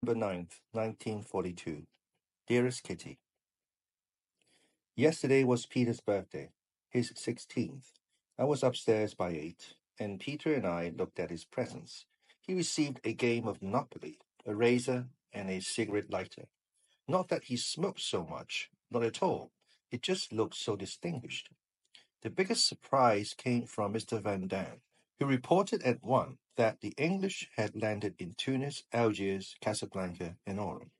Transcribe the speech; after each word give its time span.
November 0.00 0.26
ninth, 0.26 0.60
1942. 0.72 1.82
Dearest 2.46 2.84
Kitty, 2.84 3.18
Yesterday 4.94 5.42
was 5.42 5.66
Peter's 5.66 6.00
birthday, 6.00 6.50
his 6.88 7.10
16th. 7.12 7.92
I 8.38 8.44
was 8.44 8.62
upstairs 8.62 9.14
by 9.14 9.30
8, 9.30 9.74
and 9.98 10.20
Peter 10.20 10.54
and 10.54 10.66
I 10.66 10.92
looked 10.96 11.18
at 11.18 11.30
his 11.30 11.44
presents. 11.44 12.06
He 12.40 12.54
received 12.54 13.00
a 13.02 13.12
game 13.12 13.48
of 13.48 13.60
Monopoly, 13.60 14.18
a 14.46 14.54
razor, 14.54 15.06
and 15.32 15.50
a 15.50 15.60
cigarette 15.60 16.10
lighter. 16.10 16.46
Not 17.08 17.28
that 17.28 17.44
he 17.44 17.56
smoked 17.56 18.00
so 18.00 18.24
much, 18.24 18.70
not 18.92 19.02
at 19.02 19.20
all. 19.20 19.50
It 19.90 20.02
just 20.02 20.32
looked 20.32 20.54
so 20.54 20.76
distinguished. 20.76 21.50
The 22.22 22.30
biggest 22.30 22.68
surprise 22.68 23.34
came 23.36 23.66
from 23.66 23.94
Mr. 23.94 24.22
Van 24.22 24.46
Daan, 24.46 24.80
who 25.18 25.26
reported 25.26 25.82
at 25.82 26.04
one 26.04 26.38
that 26.58 26.80
the 26.80 26.92
English 26.98 27.48
had 27.56 27.80
landed 27.80 28.16
in 28.18 28.34
Tunis, 28.36 28.82
Algiers, 28.92 29.54
Casablanca, 29.60 30.36
and 30.44 30.58
Oran. 30.58 30.90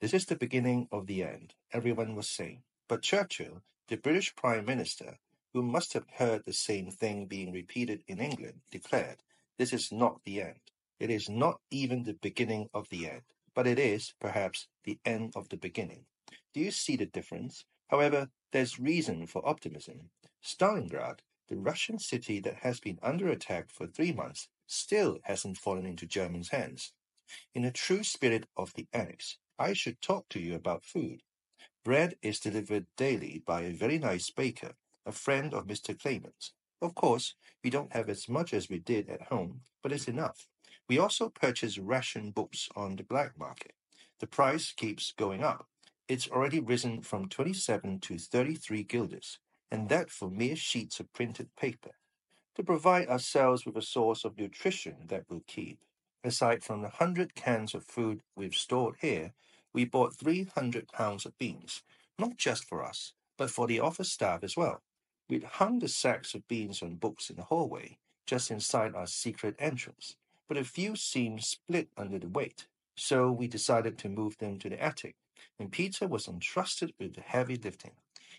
This 0.00 0.14
is 0.14 0.24
the 0.24 0.36
beginning 0.36 0.88
of 0.90 1.06
the 1.06 1.22
end, 1.22 1.52
everyone 1.70 2.16
was 2.16 2.30
saying. 2.30 2.62
But 2.88 3.02
Churchill, 3.02 3.62
the 3.88 3.96
British 3.96 4.34
Prime 4.34 4.64
Minister, 4.64 5.18
who 5.52 5.62
must 5.62 5.92
have 5.92 6.06
heard 6.14 6.46
the 6.46 6.54
same 6.54 6.90
thing 6.90 7.26
being 7.26 7.52
repeated 7.52 8.04
in 8.08 8.20
England, 8.20 8.62
declared, 8.70 9.18
This 9.58 9.74
is 9.74 9.92
not 9.92 10.24
the 10.24 10.40
end. 10.40 10.60
It 10.98 11.10
is 11.10 11.28
not 11.28 11.60
even 11.70 12.04
the 12.04 12.14
beginning 12.14 12.70
of 12.72 12.88
the 12.88 13.06
end, 13.06 13.22
but 13.54 13.66
it 13.66 13.78
is, 13.78 14.14
perhaps, 14.18 14.66
the 14.84 14.98
end 15.04 15.34
of 15.36 15.50
the 15.50 15.58
beginning. 15.58 16.06
Do 16.54 16.60
you 16.60 16.70
see 16.70 16.96
the 16.96 17.04
difference? 17.04 17.66
However, 17.88 18.30
there's 18.50 18.80
reason 18.80 19.26
for 19.26 19.46
optimism. 19.46 20.08
Stalingrad, 20.42 21.18
the 21.48 21.56
Russian 21.56 21.98
city 21.98 22.40
that 22.40 22.56
has 22.62 22.80
been 22.80 22.98
under 23.02 23.28
attack 23.28 23.68
for 23.68 23.86
three 23.86 24.12
months, 24.12 24.48
still 24.66 25.18
hasn't 25.24 25.58
fallen 25.58 25.86
into 25.86 26.06
Germans' 26.06 26.50
hands. 26.50 26.92
In 27.54 27.62
the 27.62 27.70
true 27.70 28.02
spirit 28.02 28.46
of 28.56 28.74
the 28.74 28.86
Annex, 28.92 29.38
I 29.58 29.72
should 29.72 30.00
talk 30.00 30.28
to 30.30 30.40
you 30.40 30.54
about 30.54 30.84
food. 30.84 31.22
Bread 31.84 32.16
is 32.22 32.40
delivered 32.40 32.86
daily 32.96 33.42
by 33.46 33.62
a 33.62 33.72
very 33.72 33.98
nice 33.98 34.30
baker, 34.30 34.74
a 35.06 35.12
friend 35.12 35.54
of 35.54 35.66
Mr. 35.66 35.98
Kleiman's. 35.98 36.52
Of 36.80 36.94
course, 36.94 37.34
we 37.62 37.70
don't 37.70 37.92
have 37.92 38.08
as 38.08 38.28
much 38.28 38.52
as 38.52 38.68
we 38.68 38.78
did 38.78 39.08
at 39.08 39.22
home, 39.22 39.62
but 39.82 39.92
it's 39.92 40.08
enough. 40.08 40.48
We 40.88 40.98
also 40.98 41.28
purchase 41.28 41.78
ration 41.78 42.30
books 42.30 42.68
on 42.76 42.96
the 42.96 43.04
black 43.04 43.38
market. 43.38 43.72
The 44.20 44.26
price 44.26 44.72
keeps 44.72 45.12
going 45.12 45.42
up. 45.42 45.66
It's 46.08 46.28
already 46.28 46.60
risen 46.60 47.02
from 47.02 47.28
27 47.28 48.00
to 48.00 48.18
33 48.18 48.82
guilders, 48.82 49.38
and 49.70 49.88
that 49.88 50.10
for 50.10 50.30
mere 50.30 50.56
sheets 50.56 51.00
of 51.00 51.12
printed 51.12 51.54
paper 51.56 51.92
to 52.54 52.62
provide 52.62 53.08
ourselves 53.08 53.66
with 53.66 53.76
a 53.76 53.82
source 53.82 54.24
of 54.24 54.38
nutrition 54.38 54.96
that 55.08 55.28
will 55.28 55.42
keep. 55.46 55.78
Aside 56.22 56.62
from 56.62 56.82
the 56.82 56.88
hundred 56.88 57.34
cans 57.34 57.74
of 57.74 57.84
food 57.84 58.22
we've 58.36 58.54
stored 58.54 58.96
here, 59.00 59.32
we 59.72 59.84
bought 59.84 60.16
300 60.16 60.88
pounds 60.88 61.26
of 61.26 61.36
beans, 61.38 61.82
not 62.18 62.36
just 62.36 62.64
for 62.64 62.82
us, 62.82 63.12
but 63.36 63.50
for 63.50 63.66
the 63.66 63.80
office 63.80 64.12
staff 64.12 64.42
as 64.42 64.56
well. 64.56 64.82
We'd 65.28 65.44
hung 65.44 65.80
the 65.80 65.88
sacks 65.88 66.34
of 66.34 66.46
beans 66.48 66.82
on 66.82 66.96
books 66.96 67.28
in 67.28 67.36
the 67.36 67.42
hallway, 67.42 67.98
just 68.26 68.50
inside 68.50 68.94
our 68.94 69.06
secret 69.06 69.56
entrance, 69.58 70.16
but 70.48 70.56
a 70.56 70.64
few 70.64 70.96
seemed 70.96 71.42
split 71.42 71.88
under 71.96 72.18
the 72.18 72.28
weight, 72.28 72.66
so 72.96 73.32
we 73.32 73.48
decided 73.48 73.98
to 73.98 74.08
move 74.08 74.38
them 74.38 74.58
to 74.60 74.68
the 74.68 74.82
attic, 74.82 75.16
and 75.58 75.72
Peter 75.72 76.06
was 76.06 76.28
entrusted 76.28 76.92
with 76.98 77.14
the 77.14 77.20
heavy 77.20 77.56
lifting. 77.56 77.92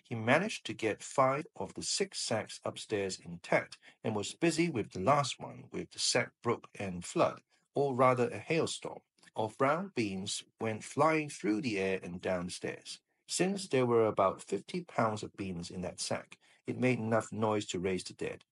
He 0.07 0.13
managed 0.13 0.67
to 0.67 0.73
get 0.73 1.01
five 1.01 1.47
of 1.55 1.73
the 1.73 1.81
six 1.81 2.19
sacks 2.19 2.59
upstairs 2.63 3.19
intact 3.19 3.79
and 4.03 4.15
was 4.15 4.35
busy 4.35 4.69
with 4.69 4.91
the 4.91 4.99
last 4.99 5.39
one 5.39 5.63
with 5.71 5.89
the 5.91 5.99
sack 5.99 6.29
brook 6.43 6.67
and 6.75 7.03
flood, 7.03 7.41
or 7.73 7.95
rather 7.95 8.29
a 8.29 8.37
hailstorm, 8.37 8.99
of 9.35 9.57
brown 9.57 9.91
beans 9.95 10.43
went 10.61 10.83
flying 10.83 11.27
through 11.27 11.61
the 11.61 11.79
air 11.79 11.99
and 12.03 12.21
downstairs. 12.21 12.99
Since 13.27 13.67
there 13.67 13.87
were 13.87 14.05
about 14.05 14.43
fifty 14.43 14.81
pounds 14.81 15.23
of 15.23 15.35
beans 15.35 15.71
in 15.71 15.81
that 15.81 15.99
sack, 15.99 16.37
it 16.67 16.79
made 16.79 16.99
enough 16.99 17.31
noise 17.31 17.65
to 17.67 17.79
raise 17.79 18.03
the 18.03 18.13
dead. 18.13 18.43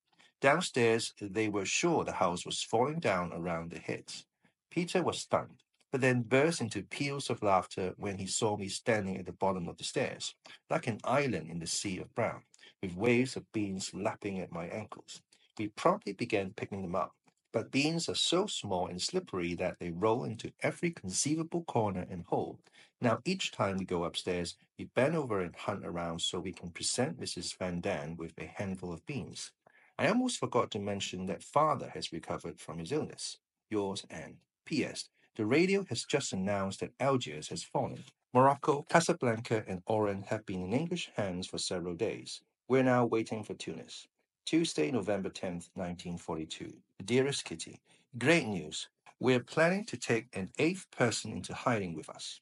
Downstairs, 0.41 1.13
they 1.21 1.49
were 1.49 1.65
sure 1.65 2.03
the 2.03 2.13
house 2.13 2.45
was 2.45 2.63
falling 2.63 2.99
down 2.99 3.31
around 3.31 3.69
their 3.69 3.79
heads. 3.79 4.25
Peter 4.71 5.03
was 5.03 5.19
stunned, 5.19 5.62
but 5.93 6.01
then 6.01 6.23
burst 6.23 6.59
into 6.59 6.81
peals 6.81 7.29
of 7.29 7.43
laughter 7.43 7.93
when 7.97 8.17
he 8.17 8.25
saw 8.25 8.57
me 8.57 8.67
standing 8.67 9.15
at 9.15 9.27
the 9.27 9.31
bottom 9.31 9.67
of 9.67 9.77
the 9.77 9.83
stairs, 9.83 10.33
like 10.71 10.87
an 10.87 10.99
island 11.03 11.51
in 11.51 11.59
the 11.59 11.67
sea 11.67 11.99
of 11.99 12.13
brown, 12.15 12.41
with 12.81 12.95
waves 12.95 13.35
of 13.35 13.51
beans 13.51 13.93
lapping 13.93 14.39
at 14.39 14.51
my 14.51 14.65
ankles. 14.65 15.21
We 15.59 15.67
promptly 15.67 16.13
began 16.13 16.49
picking 16.55 16.81
them 16.81 16.95
up, 16.95 17.13
but 17.51 17.69
beans 17.69 18.09
are 18.09 18.15
so 18.15 18.47
small 18.47 18.87
and 18.87 18.99
slippery 18.99 19.53
that 19.53 19.77
they 19.79 19.91
roll 19.91 20.23
into 20.23 20.51
every 20.63 20.89
conceivable 20.89 21.63
corner 21.65 22.07
and 22.09 22.25
hole. 22.25 22.59
Now, 22.99 23.19
each 23.23 23.51
time 23.51 23.77
we 23.77 23.85
go 23.85 24.05
upstairs, 24.05 24.55
we 24.79 24.85
bend 24.95 25.15
over 25.15 25.41
and 25.41 25.55
hunt 25.55 25.85
around 25.85 26.21
so 26.21 26.39
we 26.39 26.53
can 26.53 26.71
present 26.71 27.19
Mrs. 27.19 27.55
Van 27.59 27.81
Daan 27.81 28.17
with 28.17 28.33
a 28.39 28.51
handful 28.55 28.91
of 28.91 29.05
beans. 29.05 29.51
I 29.99 30.07
almost 30.07 30.39
forgot 30.39 30.71
to 30.71 30.79
mention 30.79 31.27
that 31.27 31.43
father 31.43 31.91
has 31.93 32.11
recovered 32.11 32.59
from 32.59 32.79
his 32.79 32.91
illness. 32.91 33.37
Yours, 33.69 34.03
Anne. 34.09 34.37
P.S. 34.65 35.09
The 35.35 35.47
radio 35.47 35.83
has 35.89 36.03
just 36.03 36.31
announced 36.31 36.81
that 36.81 36.93
Algiers 36.99 37.47
has 37.47 37.63
fallen. 37.63 38.03
Morocco, 38.35 38.85
Casablanca, 38.87 39.63
and 39.67 39.81
Oran 39.87 40.21
have 40.27 40.45
been 40.45 40.61
in 40.61 40.73
English 40.73 41.09
hands 41.15 41.47
for 41.47 41.57
several 41.57 41.95
days. 41.95 42.43
We're 42.67 42.83
now 42.83 43.05
waiting 43.05 43.43
for 43.43 43.55
Tunis. 43.55 44.07
Tuesday, 44.45 44.91
November 44.91 45.31
10th, 45.31 45.69
1942. 45.73 46.73
Dearest 47.03 47.45
Kitty, 47.45 47.79
great 48.15 48.45
news. 48.45 48.89
We're 49.19 49.39
planning 49.39 49.85
to 49.85 49.97
take 49.97 50.27
an 50.33 50.51
eighth 50.59 50.85
person 50.91 51.31
into 51.31 51.55
hiding 51.55 51.95
with 51.95 52.09
us. 52.09 52.39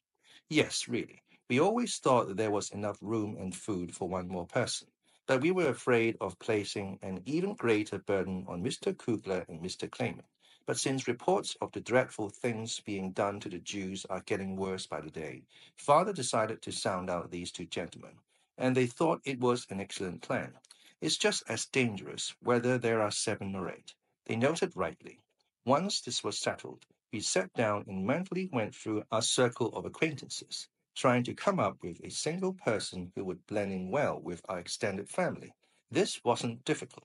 Yes, 0.50 0.86
really. 0.86 1.22
We 1.48 1.60
always 1.60 1.96
thought 1.96 2.28
that 2.28 2.36
there 2.36 2.50
was 2.50 2.72
enough 2.72 2.98
room 3.00 3.38
and 3.40 3.56
food 3.56 3.94
for 3.94 4.06
one 4.06 4.28
more 4.28 4.46
person, 4.46 4.88
but 5.26 5.40
we 5.40 5.50
were 5.50 5.68
afraid 5.68 6.18
of 6.20 6.38
placing 6.38 6.98
an 7.00 7.22
even 7.24 7.54
greater 7.54 8.00
burden 8.00 8.44
on 8.48 8.62
Mr. 8.62 8.96
Kugler 8.96 9.46
and 9.48 9.62
Mr. 9.62 9.90
Kleiman. 9.90 10.26
But 10.64 10.78
since 10.78 11.08
reports 11.08 11.56
of 11.60 11.72
the 11.72 11.80
dreadful 11.80 12.28
things 12.28 12.78
being 12.78 13.10
done 13.10 13.40
to 13.40 13.48
the 13.48 13.58
Jews 13.58 14.04
are 14.04 14.20
getting 14.20 14.54
worse 14.54 14.86
by 14.86 15.00
the 15.00 15.10
day, 15.10 15.42
father 15.76 16.12
decided 16.12 16.62
to 16.62 16.70
sound 16.70 17.10
out 17.10 17.32
these 17.32 17.50
two 17.50 17.66
gentlemen, 17.66 18.18
and 18.56 18.76
they 18.76 18.86
thought 18.86 19.22
it 19.24 19.40
was 19.40 19.66
an 19.70 19.80
excellent 19.80 20.22
plan. 20.22 20.56
It's 21.00 21.16
just 21.16 21.42
as 21.48 21.66
dangerous 21.66 22.36
whether 22.40 22.78
there 22.78 23.02
are 23.02 23.10
seven 23.10 23.56
or 23.56 23.68
eight. 23.68 23.94
They 24.26 24.36
noted 24.36 24.76
rightly. 24.76 25.18
Once 25.64 26.00
this 26.00 26.22
was 26.22 26.38
settled, 26.38 26.86
we 27.12 27.18
sat 27.18 27.52
down 27.54 27.84
and 27.88 28.06
mentally 28.06 28.48
went 28.52 28.74
through 28.74 29.02
our 29.10 29.22
circle 29.22 29.74
of 29.74 29.84
acquaintances, 29.84 30.68
trying 30.94 31.24
to 31.24 31.34
come 31.34 31.58
up 31.58 31.82
with 31.82 32.00
a 32.04 32.10
single 32.10 32.52
person 32.52 33.10
who 33.16 33.24
would 33.24 33.44
blend 33.48 33.72
in 33.72 33.90
well 33.90 34.20
with 34.20 34.40
our 34.48 34.60
extended 34.60 35.08
family. 35.08 35.52
This 35.90 36.22
wasn't 36.24 36.64
difficult. 36.64 37.04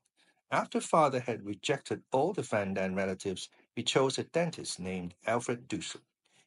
After 0.50 0.80
father 0.80 1.20
had 1.20 1.46
rejected 1.46 2.04
all 2.14 2.32
the 2.32 2.42
Van 2.42 2.74
Daan 2.74 2.96
relatives, 2.96 3.50
we 3.76 3.84
chose 3.84 4.18
a 4.18 4.24
dentist 4.24 4.80
named 4.80 5.14
Alfred 5.26 5.68
Dussel. 5.68 6.00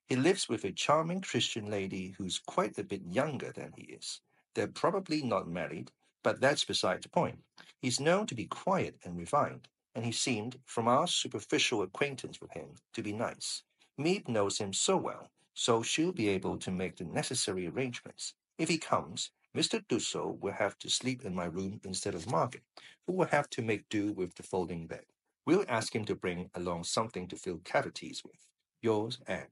He 0.06 0.16
lives 0.16 0.48
with 0.48 0.64
a 0.64 0.72
charming 0.72 1.20
Christian 1.20 1.70
lady 1.70 2.14
who's 2.16 2.38
quite 2.38 2.78
a 2.78 2.84
bit 2.84 3.02
younger 3.04 3.52
than 3.52 3.74
he 3.76 3.82
is. 3.82 4.22
They're 4.54 4.68
probably 4.68 5.22
not 5.22 5.48
married, 5.48 5.92
but 6.22 6.40
that's 6.40 6.64
beside 6.64 7.02
the 7.02 7.10
point. 7.10 7.40
He's 7.78 8.00
known 8.00 8.26
to 8.28 8.34
be 8.34 8.46
quiet 8.46 8.96
and 9.04 9.18
refined, 9.18 9.68
and 9.94 10.04
he 10.04 10.12
seemed, 10.12 10.58
from 10.64 10.88
our 10.88 11.06
superficial 11.06 11.82
acquaintance 11.82 12.40
with 12.40 12.52
him, 12.52 12.76
to 12.94 13.02
be 13.02 13.12
nice. 13.12 13.64
Miep 13.98 14.28
knows 14.28 14.56
him 14.56 14.72
so 14.72 14.96
well, 14.96 15.30
so 15.52 15.82
she'll 15.82 16.12
be 16.12 16.28
able 16.30 16.56
to 16.56 16.70
make 16.70 16.96
the 16.96 17.04
necessary 17.04 17.66
arrangements. 17.68 18.32
If 18.56 18.70
he 18.70 18.78
comes, 18.78 19.30
Mr. 19.56 19.84
Dussel 19.88 20.38
will 20.40 20.52
have 20.52 20.78
to 20.78 20.88
sleep 20.88 21.24
in 21.24 21.34
my 21.34 21.46
room 21.46 21.80
instead 21.84 22.14
of 22.14 22.30
Margaret, 22.30 22.62
who 23.06 23.12
will 23.14 23.26
have 23.26 23.50
to 23.50 23.62
make 23.62 23.88
do 23.88 24.12
with 24.12 24.34
the 24.36 24.44
folding 24.44 24.86
bed. 24.86 25.04
We'll 25.44 25.64
ask 25.68 25.94
him 25.94 26.04
to 26.04 26.14
bring 26.14 26.50
along 26.54 26.84
something 26.84 27.26
to 27.28 27.36
fill 27.36 27.60
cavities 27.64 28.22
with. 28.24 28.46
Yours, 28.80 29.18
Anne. 29.26 29.48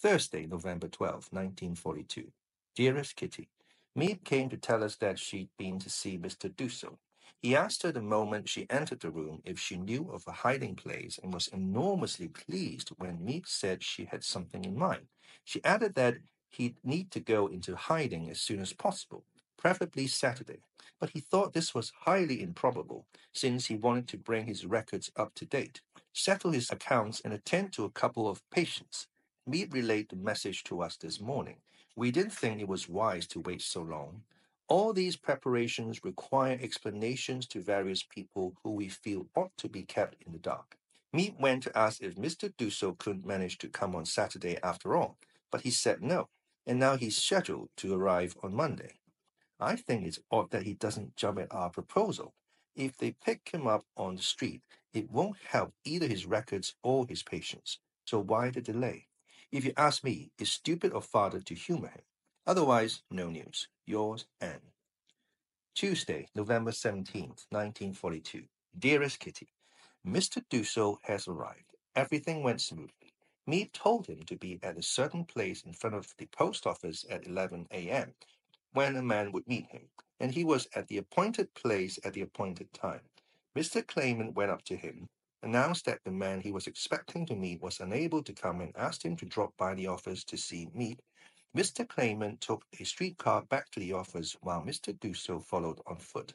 Thursday, 0.00 0.46
November 0.46 0.88
twelfth, 0.88 1.32
1942. 1.32 2.32
Dearest 2.74 3.16
Kitty, 3.16 3.48
Miep 3.96 4.24
came 4.24 4.48
to 4.48 4.56
tell 4.56 4.82
us 4.82 4.96
that 4.96 5.18
she'd 5.18 5.50
been 5.58 5.78
to 5.78 5.90
see 5.90 6.18
Mr. 6.18 6.50
Dussel. 6.50 6.98
He 7.38 7.54
asked 7.54 7.82
her 7.82 7.92
the 7.92 8.00
moment 8.00 8.48
she 8.48 8.66
entered 8.70 9.00
the 9.00 9.10
room 9.10 9.42
if 9.44 9.58
she 9.60 9.76
knew 9.76 10.10
of 10.10 10.24
a 10.26 10.32
hiding 10.32 10.74
place 10.74 11.20
and 11.22 11.34
was 11.34 11.48
enormously 11.48 12.28
pleased 12.28 12.88
when 12.96 13.18
Miep 13.18 13.46
said 13.46 13.82
she 13.82 14.06
had 14.06 14.24
something 14.24 14.64
in 14.64 14.78
mind. 14.78 15.06
She 15.44 15.62
added 15.64 15.94
that 15.96 16.16
he'd 16.48 16.78
need 16.82 17.10
to 17.10 17.20
go 17.20 17.46
into 17.46 17.76
hiding 17.76 18.30
as 18.30 18.40
soon 18.40 18.60
as 18.60 18.72
possible, 18.72 19.24
preferably 19.64 20.06
Saturday. 20.06 20.58
But 21.00 21.10
he 21.10 21.20
thought 21.20 21.54
this 21.54 21.74
was 21.74 21.90
highly 22.00 22.42
improbable, 22.42 23.06
since 23.32 23.64
he 23.64 23.76
wanted 23.76 24.06
to 24.08 24.18
bring 24.18 24.46
his 24.46 24.66
records 24.66 25.10
up 25.16 25.34
to 25.36 25.46
date, 25.46 25.80
settle 26.12 26.52
his 26.52 26.70
accounts, 26.70 27.22
and 27.24 27.32
attend 27.32 27.72
to 27.72 27.84
a 27.84 27.90
couple 27.90 28.28
of 28.28 28.42
patients. 28.50 29.06
Miep 29.48 29.72
relayed 29.72 30.10
the 30.10 30.16
message 30.16 30.64
to 30.64 30.82
us 30.82 30.98
this 30.98 31.18
morning. 31.18 31.56
We 31.96 32.10
didn't 32.10 32.34
think 32.34 32.60
it 32.60 32.68
was 32.68 32.90
wise 32.90 33.26
to 33.28 33.40
wait 33.40 33.62
so 33.62 33.80
long. 33.80 34.24
All 34.68 34.92
these 34.92 35.16
preparations 35.16 36.04
require 36.04 36.58
explanations 36.60 37.46
to 37.46 37.62
various 37.62 38.02
people 38.02 38.52
who 38.62 38.72
we 38.72 38.90
feel 38.90 39.28
ought 39.34 39.56
to 39.56 39.68
be 39.70 39.82
kept 39.82 40.22
in 40.26 40.32
the 40.32 40.38
dark. 40.38 40.76
Miep 41.16 41.40
went 41.40 41.62
to 41.62 41.78
ask 41.78 42.02
if 42.02 42.16
Mr. 42.16 42.52
Dussel 42.58 42.98
couldn't 42.98 43.24
manage 43.26 43.56
to 43.58 43.68
come 43.68 43.96
on 43.96 44.04
Saturday 44.04 44.58
after 44.62 44.94
all, 44.94 45.16
but 45.50 45.62
he 45.62 45.70
said 45.70 46.02
no, 46.02 46.28
and 46.66 46.78
now 46.78 46.98
he's 46.98 47.16
scheduled 47.16 47.70
to 47.78 47.94
arrive 47.94 48.36
on 48.42 48.54
Monday. 48.54 48.96
I 49.60 49.76
think 49.76 50.04
it's 50.04 50.18
odd 50.30 50.50
that 50.50 50.64
he 50.64 50.74
doesn't 50.74 51.16
jump 51.16 51.38
at 51.38 51.52
our 51.52 51.70
proposal. 51.70 52.34
If 52.74 52.96
they 52.96 53.12
pick 53.12 53.50
him 53.50 53.68
up 53.68 53.84
on 53.96 54.16
the 54.16 54.22
street, 54.22 54.62
it 54.92 55.10
won't 55.10 55.36
help 55.48 55.74
either 55.84 56.08
his 56.08 56.26
records 56.26 56.74
or 56.82 57.06
his 57.06 57.22
patients. 57.22 57.78
So 58.04 58.18
why 58.18 58.50
the 58.50 58.60
delay? 58.60 59.06
If 59.52 59.64
you 59.64 59.72
ask 59.76 60.02
me, 60.02 60.32
it's 60.38 60.50
stupid 60.50 60.92
of 60.92 61.04
father 61.04 61.40
to 61.40 61.54
humor 61.54 61.88
him. 61.88 62.02
Otherwise, 62.46 63.02
no 63.10 63.30
news. 63.30 63.68
Yours, 63.86 64.26
Anne. 64.40 64.72
Tuesday, 65.74 66.26
November 66.34 66.72
17th, 66.72 67.46
1942. 67.50 68.44
Dearest 68.76 69.20
Kitty, 69.20 69.48
Mr. 70.06 70.44
Dussel 70.50 70.98
has 71.02 71.28
arrived. 71.28 71.76
Everything 71.94 72.42
went 72.42 72.60
smoothly. 72.60 73.14
Miep 73.48 73.72
told 73.72 74.06
him 74.06 74.22
to 74.24 74.36
be 74.36 74.58
at 74.62 74.78
a 74.78 74.82
certain 74.82 75.24
place 75.24 75.62
in 75.62 75.72
front 75.72 75.94
of 75.94 76.12
the 76.18 76.26
post 76.26 76.66
office 76.66 77.04
at 77.08 77.26
11 77.26 77.68
a.m 77.70 78.14
when 78.74 78.96
a 78.96 79.02
man 79.02 79.32
would 79.32 79.48
meet 79.48 79.66
him, 79.68 79.88
and 80.20 80.32
he 80.32 80.44
was 80.44 80.68
at 80.74 80.88
the 80.88 80.98
appointed 80.98 81.54
place 81.54 81.98
at 82.04 82.12
the 82.12 82.20
appointed 82.20 82.72
time. 82.74 83.00
Mr. 83.56 83.86
Kleiman 83.86 84.34
went 84.34 84.50
up 84.50 84.64
to 84.64 84.76
him, 84.76 85.08
announced 85.42 85.86
that 85.86 86.00
the 86.04 86.10
man 86.12 86.40
he 86.40 86.52
was 86.52 86.66
expecting 86.66 87.26
to 87.26 87.36
meet 87.36 87.62
was 87.62 87.80
unable 87.80 88.22
to 88.22 88.34
come, 88.34 88.60
and 88.60 88.76
asked 88.76 89.04
him 89.04 89.16
to 89.16 89.26
drop 89.26 89.56
by 89.56 89.74
the 89.74 89.86
office 89.86 90.24
to 90.24 90.36
see 90.36 90.68
Miep. 90.76 90.98
Mr. 91.56 91.88
Kleiman 91.88 92.36
took 92.38 92.64
a 92.80 92.84
streetcar 92.84 93.42
back 93.42 93.70
to 93.70 93.80
the 93.80 93.92
office 93.92 94.36
while 94.42 94.62
Mr. 94.62 94.92
Dussel 94.98 95.42
followed 95.42 95.80
on 95.86 95.96
foot. 95.98 96.34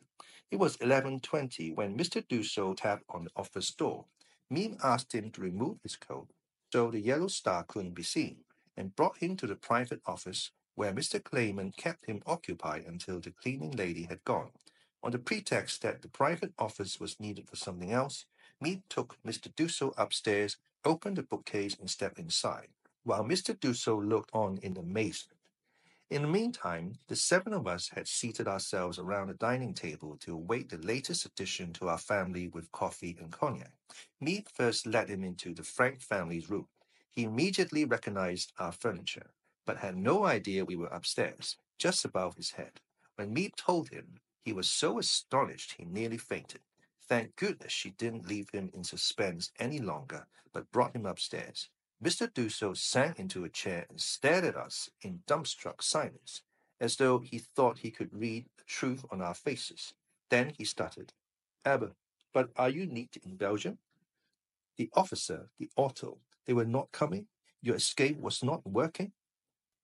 It 0.52 0.58
was 0.58 0.78
11.20 0.78 1.76
when 1.76 1.98
Mr. 1.98 2.26
Dussel 2.28 2.76
tapped 2.76 3.04
on 3.10 3.26
the 3.26 3.32
office 3.36 3.72
door. 3.72 4.06
Miep 4.52 4.80
asked 4.84 5.14
him 5.14 5.30
to 5.32 5.42
remove 5.42 5.78
his 5.84 5.98
coat 5.98 6.30
so 6.72 6.92
the 6.92 7.00
yellow 7.02 7.28
star 7.28 7.64
couldn't 7.68 7.96
be 7.96 8.04
seen, 8.04 8.38
and 8.78 8.96
brought 8.96 9.18
him 9.18 9.36
to 9.36 9.48
the 9.48 9.56
private 9.56 10.02
office 10.06 10.52
where 10.80 10.94
Mr. 10.94 11.22
Kleiman 11.22 11.74
kept 11.76 12.06
him 12.06 12.24
occupied 12.26 12.86
until 12.88 13.20
the 13.20 13.32
cleaning 13.32 13.72
lady 13.72 14.04
had 14.04 14.24
gone. 14.24 14.50
On 15.04 15.12
the 15.12 15.20
pretext 15.20 15.82
that 15.82 16.02
the 16.02 16.08
private 16.08 16.54
office 16.58 17.02
was 17.02 17.20
needed 17.20 17.50
for 17.50 17.58
something 17.58 17.92
else, 17.92 18.26
Miep 18.64 18.84
took 18.88 19.18
Mr. 19.28 19.54
Dussel 19.54 19.94
upstairs, 19.98 20.56
opened 20.86 21.18
the 21.18 21.24
bookcase, 21.24 21.76
and 21.78 21.90
stepped 21.90 22.18
inside, 22.18 22.70
while 23.04 23.26
Mr. 23.26 23.54
Dussel 23.54 24.08
looked 24.08 24.30
on 24.34 24.58
in 24.64 24.78
amazement. 24.78 25.42
In 26.10 26.22
the 26.22 26.30
meantime, 26.30 26.94
the 27.10 27.16
seven 27.18 27.52
of 27.52 27.68
us 27.68 27.90
had 27.90 28.08
seated 28.08 28.48
ourselves 28.48 28.98
around 28.98 29.28
the 29.28 29.34
dining 29.34 29.74
table 29.74 30.16
to 30.22 30.34
await 30.34 30.70
the 30.70 30.78
latest 30.78 31.26
addition 31.26 31.74
to 31.74 31.90
our 31.90 31.98
family 31.98 32.48
with 32.48 32.72
coffee 32.72 33.18
and 33.20 33.34
cognac. 33.34 33.74
Miep 34.24 34.48
first 34.48 34.88
led 34.88 35.10
him 35.10 35.26
into 35.26 35.54
the 35.54 35.64
Frank 35.64 36.00
family's 36.00 36.50
room. 36.50 36.70
He 37.12 37.26
immediately 37.26 37.84
recognized 37.84 38.54
our 38.58 38.72
furniture 38.72 39.32
but 39.70 39.78
had 39.78 39.96
no 39.96 40.26
idea 40.26 40.66
we 40.66 40.76
were 40.76 40.88
upstairs, 40.88 41.56
just 41.78 42.04
above 42.04 42.36
his 42.36 42.50
head. 42.50 42.82
When 43.18 43.36
Miep 43.36 43.56
told 43.56 43.90
him, 43.90 44.16
he 44.44 44.52
was 44.52 44.68
so 44.68 44.98
astonished 44.98 45.76
he 45.78 45.86
nearly 45.86 46.18
fainted. 46.18 46.62
Thank 47.08 47.36
goodness 47.36 47.72
she 47.72 47.92
didn't 47.92 48.28
leave 48.28 48.50
him 48.52 48.72
in 48.74 48.84
suspense 48.84 49.52
any 49.60 49.78
longer, 49.78 50.26
but 50.54 50.72
brought 50.72 50.96
him 50.96 51.06
upstairs. 51.06 51.70
Mr. 52.04 52.28
Dussel 52.34 52.76
sank 52.76 53.20
into 53.20 53.44
a 53.44 53.50
chair 53.50 53.86
and 53.92 54.02
stared 54.02 54.44
at 54.44 54.58
us 54.58 54.90
in 55.04 55.22
dumbstruck 55.28 55.84
silence, 55.84 56.42
as 56.82 56.96
though 56.96 57.20
he 57.20 57.38
thought 57.38 57.78
he 57.78 57.92
could 57.92 58.10
read 58.12 58.46
the 58.58 58.64
truth 58.66 59.06
on 59.12 59.22
our 59.22 59.36
faces. 59.36 59.94
Then 60.32 60.52
he 60.58 60.66
stuttered, 60.66 61.14
Abba, 61.64 61.92
but 62.34 62.50
are 62.56 62.70
you 62.70 62.88
neat 62.88 63.20
in 63.24 63.36
Belgium? 63.36 63.78
The 64.78 64.90
officer, 64.96 65.52
the 65.60 65.70
auto, 65.76 66.18
they 66.48 66.54
were 66.54 66.66
not 66.66 66.92
coming? 66.92 67.28
Your 67.62 67.76
escape 67.76 68.18
was 68.20 68.44
not 68.44 68.66
working? 68.66 69.12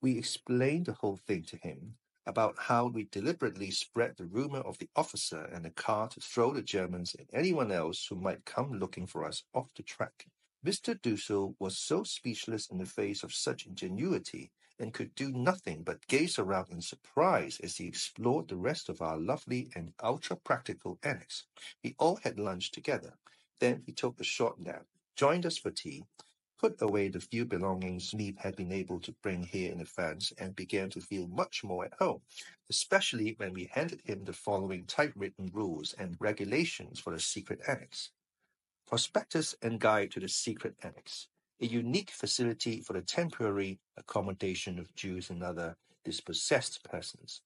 We 0.05 0.19
explained 0.19 0.85
the 0.85 0.93
whole 0.93 1.15
thing 1.15 1.45
to 1.45 1.57
him 1.57 1.95
about 2.27 2.59
how 2.59 2.85
we 2.85 3.05
deliberately 3.05 3.71
spread 3.71 4.17
the 4.17 4.27
rumor 4.27 4.59
of 4.59 4.77
the 4.77 4.87
officer 4.95 5.49
and 5.51 5.65
the 5.65 5.71
car 5.71 6.09
to 6.09 6.19
throw 6.19 6.53
the 6.53 6.61
Germans 6.61 7.15
and 7.17 7.27
anyone 7.33 7.71
else 7.71 8.05
who 8.05 8.15
might 8.15 8.45
come 8.45 8.73
looking 8.73 9.07
for 9.07 9.25
us 9.25 9.41
off 9.55 9.73
the 9.73 9.81
track. 9.81 10.27
Mr. 10.63 10.93
Dussel 11.01 11.55
was 11.57 11.79
so 11.79 12.03
speechless 12.03 12.67
in 12.67 12.77
the 12.77 12.85
face 12.85 13.23
of 13.23 13.33
such 13.33 13.65
ingenuity 13.65 14.51
and 14.77 14.93
could 14.93 15.15
do 15.15 15.31
nothing 15.31 15.81
but 15.81 16.05
gaze 16.05 16.37
around 16.37 16.69
in 16.69 16.81
surprise 16.81 17.59
as 17.63 17.77
he 17.77 17.87
explored 17.87 18.47
the 18.47 18.57
rest 18.57 18.89
of 18.89 19.01
our 19.01 19.17
lovely 19.17 19.71
and 19.75 19.91
ultra 20.03 20.35
practical 20.35 20.99
annex. 21.01 21.45
We 21.83 21.95
all 21.97 22.17
had 22.17 22.37
lunch 22.37 22.69
together. 22.69 23.17
Then 23.59 23.81
he 23.87 23.91
took 23.91 24.19
a 24.19 24.23
short 24.23 24.59
nap, 24.59 24.85
joined 25.15 25.47
us 25.47 25.57
for 25.57 25.71
tea, 25.71 26.03
put 26.59 26.81
away 26.81 27.09
the 27.09 27.19
few 27.19 27.45
belongings 27.45 28.11
Miep 28.13 28.39
had 28.39 28.55
been 28.55 28.71
able 28.71 28.99
to 29.01 29.13
bring 29.23 29.43
here 29.43 29.71
in 29.71 29.81
advance 29.81 30.33
and 30.37 30.55
began 30.55 30.89
to 30.91 31.01
feel 31.01 31.27
much 31.27 31.63
more 31.63 31.85
at 31.85 31.93
home, 31.99 32.21
especially 32.69 33.35
when 33.37 33.53
we 33.53 33.69
handed 33.73 34.01
him 34.05 34.23
the 34.25 34.33
following 34.33 34.85
typewritten 34.85 35.49
rules 35.53 35.93
and 35.99 36.17
regulations 36.19 36.99
for 36.99 37.13
the 37.13 37.19
secret 37.19 37.61
annex. 37.67 38.11
Prospectus 38.87 39.55
and 39.61 39.79
Guide 39.79 40.11
to 40.11 40.19
the 40.19 40.29
Secret 40.29 40.75
Annex, 40.83 41.27
a 41.61 41.65
unique 41.65 42.11
facility 42.11 42.81
for 42.81 42.93
the 42.93 43.01
temporary 43.01 43.79
accommodation 43.97 44.77
of 44.77 44.93
Jews 44.95 45.29
and 45.29 45.41
other 45.43 45.77
dispossessed 46.03 46.83
persons. 46.83 47.41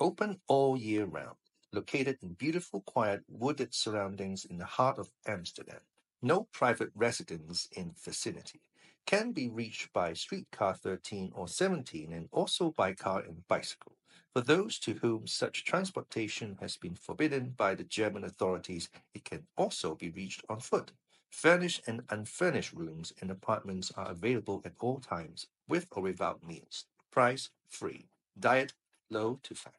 Open 0.00 0.40
all 0.48 0.76
year 0.76 1.04
round, 1.04 1.36
located 1.72 2.18
in 2.22 2.34
beautiful, 2.34 2.80
quiet, 2.82 3.22
wooded 3.28 3.74
surroundings 3.74 4.46
in 4.46 4.58
the 4.58 4.64
heart 4.64 4.98
of 4.98 5.10
Amsterdam. 5.26 5.80
No 6.22 6.48
private 6.52 6.90
residence 6.94 7.68
in 7.72 7.94
vicinity. 7.98 8.60
Can 9.06 9.32
be 9.32 9.48
reached 9.48 9.90
by 9.94 10.12
streetcar 10.12 10.74
13 10.74 11.32
or 11.34 11.48
17 11.48 12.12
and 12.12 12.28
also 12.30 12.72
by 12.72 12.92
car 12.92 13.20
and 13.20 13.48
bicycle. 13.48 13.96
For 14.34 14.42
those 14.42 14.78
to 14.80 14.94
whom 14.94 15.26
such 15.26 15.64
transportation 15.64 16.58
has 16.60 16.76
been 16.76 16.94
forbidden 16.94 17.54
by 17.56 17.74
the 17.74 17.84
German 17.84 18.24
authorities, 18.24 18.90
it 19.14 19.24
can 19.24 19.46
also 19.56 19.94
be 19.94 20.10
reached 20.10 20.44
on 20.48 20.60
foot. 20.60 20.92
Furnished 21.30 21.82
and 21.86 22.02
unfurnished 22.10 22.74
rooms 22.74 23.14
and 23.20 23.30
apartments 23.30 23.90
are 23.96 24.10
available 24.10 24.60
at 24.64 24.74
all 24.78 25.00
times, 25.00 25.46
with 25.68 25.86
or 25.90 26.02
without 26.02 26.46
meals. 26.46 26.84
Price 27.10 27.48
free. 27.68 28.08
Diet 28.38 28.74
low 29.08 29.40
to 29.42 29.54
fat. 29.54 29.74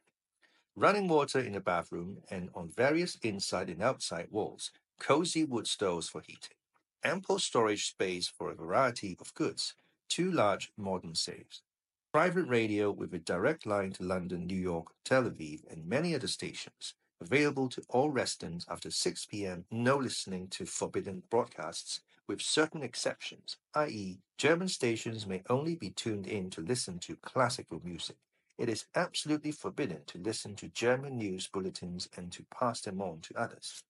Running 0.75 1.07
water 1.07 1.39
in 1.39 1.53
the 1.53 1.59
bathroom 1.59 2.23
and 2.31 2.49
on 2.55 2.69
various 2.69 3.15
inside 3.21 3.69
and 3.69 3.83
outside 3.83 4.27
walls 4.31 4.71
cozy 5.01 5.43
wood 5.43 5.65
stoves 5.65 6.07
for 6.07 6.21
heating, 6.21 6.55
ample 7.03 7.39
storage 7.39 7.89
space 7.89 8.27
for 8.27 8.51
a 8.51 8.55
variety 8.55 9.17
of 9.19 9.33
goods, 9.33 9.73
two 10.07 10.31
large 10.31 10.71
modern 10.77 11.15
safes, 11.15 11.63
private 12.13 12.45
radio 12.45 12.91
with 12.91 13.11
a 13.15 13.17
direct 13.17 13.65
line 13.65 13.91
to 13.91 14.03
London, 14.03 14.45
New 14.45 14.53
York, 14.53 14.93
Tel 15.03 15.23
Aviv, 15.23 15.61
and 15.71 15.87
many 15.87 16.13
other 16.13 16.27
stations, 16.27 16.93
available 17.19 17.67
to 17.67 17.81
all 17.89 18.11
residents 18.11 18.63
after 18.69 18.91
6 18.91 19.25
p.m. 19.25 19.65
No 19.71 19.97
listening 19.97 20.47
to 20.49 20.67
forbidden 20.67 21.23
broadcasts, 21.31 22.01
with 22.27 22.39
certain 22.39 22.83
exceptions, 22.83 23.57
i.e., 23.73 24.19
German 24.37 24.67
stations 24.67 25.25
may 25.25 25.41
only 25.49 25.73
be 25.73 25.89
tuned 25.89 26.27
in 26.27 26.51
to 26.51 26.61
listen 26.61 26.99
to 26.99 27.15
classical 27.15 27.81
music. 27.83 28.17
It 28.59 28.69
is 28.69 28.85
absolutely 28.93 29.51
forbidden 29.51 30.01
to 30.05 30.19
listen 30.19 30.55
to 30.57 30.67
German 30.67 31.17
news 31.17 31.47
bulletins 31.47 32.07
and 32.15 32.31
to 32.33 32.45
pass 32.55 32.81
them 32.81 33.01
on 33.01 33.21
to 33.21 33.35
others 33.35 33.81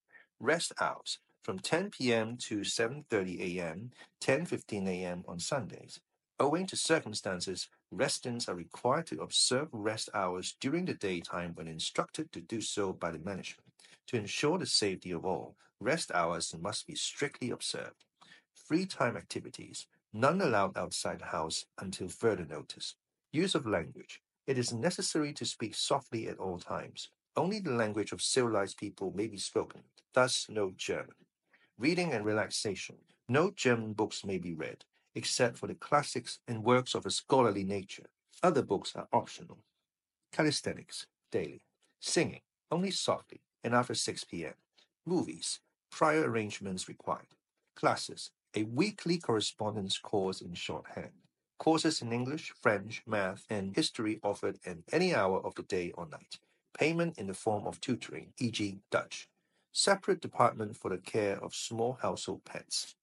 rest 0.42 0.74
hours 0.82 1.20
from 1.44 1.60
10 1.60 1.92
p.m. 1.92 2.36
to 2.38 2.62
7:30 2.62 3.58
a.m., 3.58 3.92
10:15 4.22 4.88
a.m. 4.88 5.24
on 5.28 5.40
Sundays. 5.40 6.00
Owing 6.40 6.66
to 6.68 6.76
circumstances, 6.76 7.68
residents 7.92 8.50
are 8.50 8.56
required 8.56 9.06
to 9.08 9.22
observe 9.22 9.68
rest 9.72 10.10
hours 10.14 10.56
during 10.60 10.86
the 10.86 10.96
daytime 10.96 11.52
when 11.54 11.68
instructed 11.68 12.32
to 12.32 12.42
do 12.42 12.60
so 12.60 12.92
by 12.92 13.12
the 13.12 13.20
management. 13.20 13.72
To 14.08 14.18
ensure 14.18 14.58
the 14.58 14.66
safety 14.66 15.12
of 15.12 15.26
all, 15.26 15.56
rest 15.80 16.12
hours 16.12 16.56
must 16.60 16.88
be 16.88 16.96
strictly 16.96 17.52
observed. 17.52 18.06
Free 18.56 18.88
time 18.88 19.16
activities, 19.16 19.86
none 20.12 20.42
allowed 20.42 20.76
outside 20.76 21.20
the 21.20 21.26
house 21.26 21.66
until 21.80 22.08
further 22.08 22.46
notice. 22.46 22.96
Use 23.32 23.54
of 23.54 23.68
language. 23.68 24.22
It 24.48 24.58
is 24.58 24.74
necessary 24.74 25.34
to 25.34 25.46
speak 25.46 25.76
softly 25.76 26.28
at 26.28 26.40
all 26.40 26.58
times. 26.58 27.10
Only 27.36 27.60
the 27.60 27.72
language 27.72 28.12
of 28.12 28.22
civilized 28.22 28.78
people 28.78 29.14
may 29.16 29.28
be 29.28 29.38
spoken, 29.38 29.84
thus 30.14 30.48
no 30.50 30.72
German. 30.76 31.16
Reading 31.78 32.14
and 32.14 32.26
relaxation. 32.26 32.98
No 33.28 33.52
German 33.52 33.94
books 33.94 34.26
may 34.26 34.38
be 34.38 34.54
read, 34.54 34.86
except 35.16 35.58
for 35.58 35.68
the 35.68 35.76
classics 35.76 36.40
and 36.48 36.64
works 36.64 36.96
of 36.96 37.06
a 37.06 37.12
scholarly 37.12 37.64
nature. 37.64 38.08
Other 38.44 38.62
books 38.62 38.94
are 38.96 39.08
optional. 39.14 39.60
Calisthenics, 40.32 41.08
daily. 41.32 41.62
Singing, 42.00 42.42
only 42.72 42.92
softly, 42.92 43.42
and 43.64 43.76
after 43.76 43.94
6 43.94 44.24
p.m. 44.26 44.54
Movies, 45.06 45.60
prior 45.92 46.30
arrangements 46.30 46.88
required. 46.88 47.36
Classes, 47.76 48.32
a 48.56 48.64
weekly 48.64 49.18
correspondence 49.18 49.98
course 49.98 50.42
in 50.42 50.54
shorthand. 50.54 51.12
Courses 51.58 52.02
in 52.02 52.12
English, 52.12 52.54
French, 52.62 53.04
math, 53.06 53.46
and 53.50 53.76
history 53.76 54.20
offered 54.24 54.58
at 54.66 54.78
any 54.92 55.14
hour 55.14 55.46
of 55.46 55.54
the 55.56 55.64
day 55.64 55.92
or 55.96 56.08
night. 56.08 56.40
Payment 56.78 57.18
in 57.20 57.28
the 57.28 57.34
form 57.34 57.68
of 57.68 57.80
tutoring, 57.80 58.34
e.g., 58.40 58.80
Dutch. 58.90 59.28
Separate 59.74 60.22
department 60.22 60.76
for 60.76 60.90
the 60.90 60.98
care 60.98 61.42
of 61.42 61.56
small 61.56 61.98
household 62.02 62.44
pets. 62.44 62.96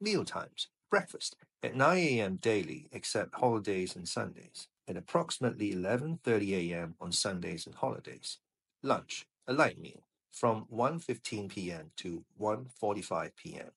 Meal 0.00 0.24
times. 0.24 0.68
Breakfast 0.90 1.36
at 1.62 1.76
9 1.76 1.98
a.m. 1.98 2.36
daily, 2.36 2.88
except 2.92 3.34
holidays 3.34 3.94
and 3.94 4.08
Sundays. 4.08 4.68
At 4.88 4.96
approximately 4.96 5.74
11:30 5.74 6.70
a.m. 6.70 6.94
on 7.00 7.12
Sundays 7.12 7.66
and 7.66 7.74
holidays. 7.74 8.38
Lunch, 8.82 9.26
a 9.46 9.52
light 9.52 9.78
meal, 9.78 10.04
from 10.30 10.66
1:15 10.72 11.48
p.m. 11.48 11.90
to 11.96 12.24
1:45 12.40 13.30
p.m. 13.36 13.70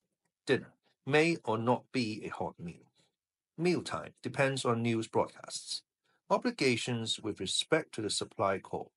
Dinner 0.46 0.72
may 1.06 1.36
or 1.44 1.58
not 1.58 1.84
be 1.92 2.22
a 2.24 2.28
hot 2.28 2.58
meal. 2.58 2.92
Mealtime 3.58 4.12
depends 4.22 4.64
on 4.64 4.82
news 4.82 5.08
broadcasts. 5.08 5.82
Obligations 6.30 7.18
with 7.20 7.40
respect 7.40 7.92
to 7.94 8.02
the 8.02 8.10
supply 8.10 8.58
call. 8.58 8.92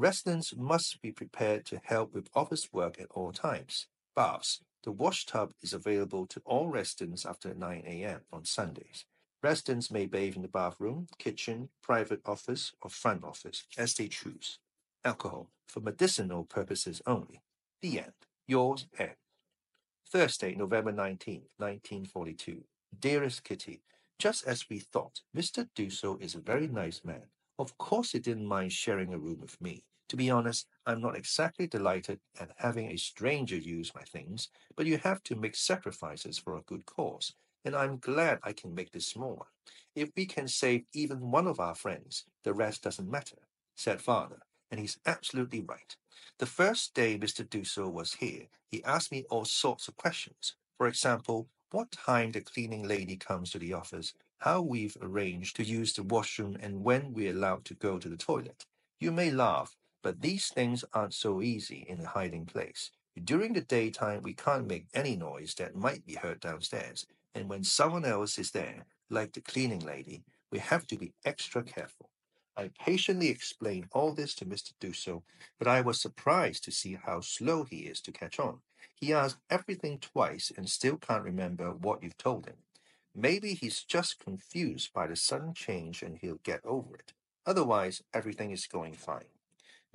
Residents 0.00 0.56
must 0.56 1.02
be 1.02 1.12
prepared 1.12 1.66
to 1.66 1.78
help 1.84 2.14
with 2.14 2.30
office 2.34 2.72
work 2.72 2.98
at 2.98 3.10
all 3.10 3.32
times. 3.32 3.86
Baths. 4.16 4.62
The 4.82 4.92
wash 4.92 5.26
tub 5.26 5.52
is 5.60 5.74
available 5.74 6.26
to 6.28 6.40
all 6.46 6.68
residents 6.68 7.26
after 7.26 7.52
9 7.52 7.82
a.m. 7.86 8.20
on 8.32 8.46
Sundays. 8.46 9.04
Residents 9.42 9.90
may 9.90 10.06
bathe 10.06 10.36
in 10.36 10.40
the 10.40 10.48
bathroom, 10.48 11.06
kitchen, 11.18 11.68
private 11.82 12.22
office, 12.24 12.72
or 12.80 12.88
front 12.88 13.24
office 13.24 13.66
as 13.76 13.92
they 13.92 14.08
choose. 14.08 14.58
Alcohol 15.04 15.50
for 15.68 15.80
medicinal 15.80 16.44
purposes 16.44 17.02
only. 17.06 17.42
The 17.82 17.98
end. 17.98 18.14
Yours, 18.48 18.86
Ed. 18.98 19.16
Thursday, 20.08 20.54
November 20.54 20.92
19th, 20.92 21.50
1942. 21.58 22.64
Dearest 22.98 23.44
Kitty, 23.44 23.82
just 24.18 24.46
as 24.46 24.64
we 24.70 24.78
thought, 24.78 25.20
Mr. 25.36 25.68
Dussel 25.76 26.22
is 26.22 26.34
a 26.34 26.40
very 26.40 26.68
nice 26.68 27.02
man. 27.04 27.24
Of 27.58 27.76
course, 27.76 28.12
he 28.12 28.18
didn't 28.18 28.46
mind 28.46 28.72
sharing 28.72 29.12
a 29.12 29.18
room 29.18 29.40
with 29.42 29.60
me. 29.60 29.84
To 30.10 30.16
be 30.16 30.28
honest, 30.28 30.66
I'm 30.86 31.00
not 31.00 31.16
exactly 31.16 31.68
delighted 31.68 32.18
at 32.40 32.50
having 32.56 32.90
a 32.90 32.96
stranger 32.96 33.56
use 33.56 33.94
my 33.94 34.02
things, 34.02 34.48
but 34.74 34.86
you 34.86 34.98
have 34.98 35.22
to 35.22 35.36
make 35.36 35.54
sacrifices 35.54 36.36
for 36.36 36.56
a 36.56 36.62
good 36.62 36.84
cause, 36.84 37.32
and 37.64 37.76
I'm 37.76 37.98
glad 37.98 38.40
I 38.42 38.52
can 38.52 38.74
make 38.74 38.90
this 38.90 39.06
small 39.06 39.36
one. 39.36 39.46
If 39.94 40.10
we 40.16 40.26
can 40.26 40.48
save 40.48 40.82
even 40.92 41.30
one 41.30 41.46
of 41.46 41.60
our 41.60 41.76
friends, 41.76 42.24
the 42.42 42.52
rest 42.52 42.82
doesn't 42.82 43.08
matter, 43.08 43.36
said 43.76 44.02
father, 44.02 44.40
and 44.68 44.80
he's 44.80 44.98
absolutely 45.06 45.60
right. 45.60 45.94
The 46.40 46.46
first 46.46 46.92
day 46.92 47.16
Mr. 47.16 47.48
Dussel 47.48 47.92
was 47.92 48.14
here, 48.14 48.48
he 48.68 48.82
asked 48.82 49.12
me 49.12 49.24
all 49.30 49.44
sorts 49.44 49.86
of 49.86 49.96
questions. 49.96 50.56
For 50.76 50.88
example, 50.88 51.46
what 51.70 51.92
time 51.92 52.32
the 52.32 52.40
cleaning 52.40 52.82
lady 52.82 53.16
comes 53.16 53.52
to 53.52 53.60
the 53.60 53.74
office, 53.74 54.12
how 54.38 54.60
we've 54.60 54.96
arranged 55.00 55.54
to 55.54 55.62
use 55.62 55.92
the 55.92 56.02
washroom, 56.02 56.56
and 56.58 56.82
when 56.82 57.12
we're 57.12 57.30
allowed 57.30 57.64
to 57.66 57.74
go 57.74 58.00
to 58.00 58.08
the 58.08 58.16
toilet. 58.16 58.66
You 58.98 59.12
may 59.12 59.30
laugh, 59.30 59.76
but 60.02 60.20
these 60.20 60.48
things 60.48 60.84
aren't 60.92 61.14
so 61.14 61.42
easy 61.42 61.84
in 61.88 62.00
a 62.00 62.08
hiding 62.08 62.46
place. 62.46 62.90
During 63.22 63.52
the 63.52 63.60
daytime, 63.60 64.22
we 64.22 64.34
can't 64.34 64.66
make 64.66 64.86
any 64.94 65.16
noise 65.16 65.54
that 65.54 65.74
might 65.74 66.06
be 66.06 66.14
heard 66.14 66.40
downstairs, 66.40 67.06
and 67.34 67.48
when 67.48 67.64
someone 67.64 68.04
else 68.04 68.38
is 68.38 68.50
there, 68.52 68.86
like 69.08 69.32
the 69.32 69.40
cleaning 69.40 69.84
lady, 69.84 70.22
we 70.50 70.58
have 70.58 70.86
to 70.88 70.96
be 70.96 71.12
extra 71.24 71.62
careful. 71.62 72.10
I 72.56 72.70
patiently 72.78 73.28
explained 73.28 73.86
all 73.92 74.12
this 74.12 74.34
to 74.36 74.44
Mr. 74.44 74.72
Dussel, 74.80 75.22
but 75.58 75.68
I 75.68 75.80
was 75.80 76.00
surprised 76.00 76.64
to 76.64 76.72
see 76.72 76.98
how 77.02 77.20
slow 77.20 77.64
he 77.64 77.80
is 77.80 78.00
to 78.02 78.12
catch 78.12 78.38
on. 78.38 78.60
He 78.94 79.12
asked 79.12 79.38
everything 79.48 79.98
twice 79.98 80.52
and 80.56 80.68
still 80.68 80.96
can't 80.96 81.24
remember 81.24 81.72
what 81.72 82.02
you've 82.02 82.18
told 82.18 82.46
him. 82.46 82.56
Maybe 83.14 83.54
he's 83.54 83.82
just 83.82 84.18
confused 84.18 84.92
by 84.92 85.06
the 85.06 85.16
sudden 85.16 85.54
change 85.54 86.02
and 86.02 86.18
he'll 86.18 86.40
get 86.42 86.64
over 86.64 86.94
it. 86.96 87.12
Otherwise, 87.46 88.02
everything 88.12 88.50
is 88.50 88.66
going 88.66 88.92
fine. 88.92 89.39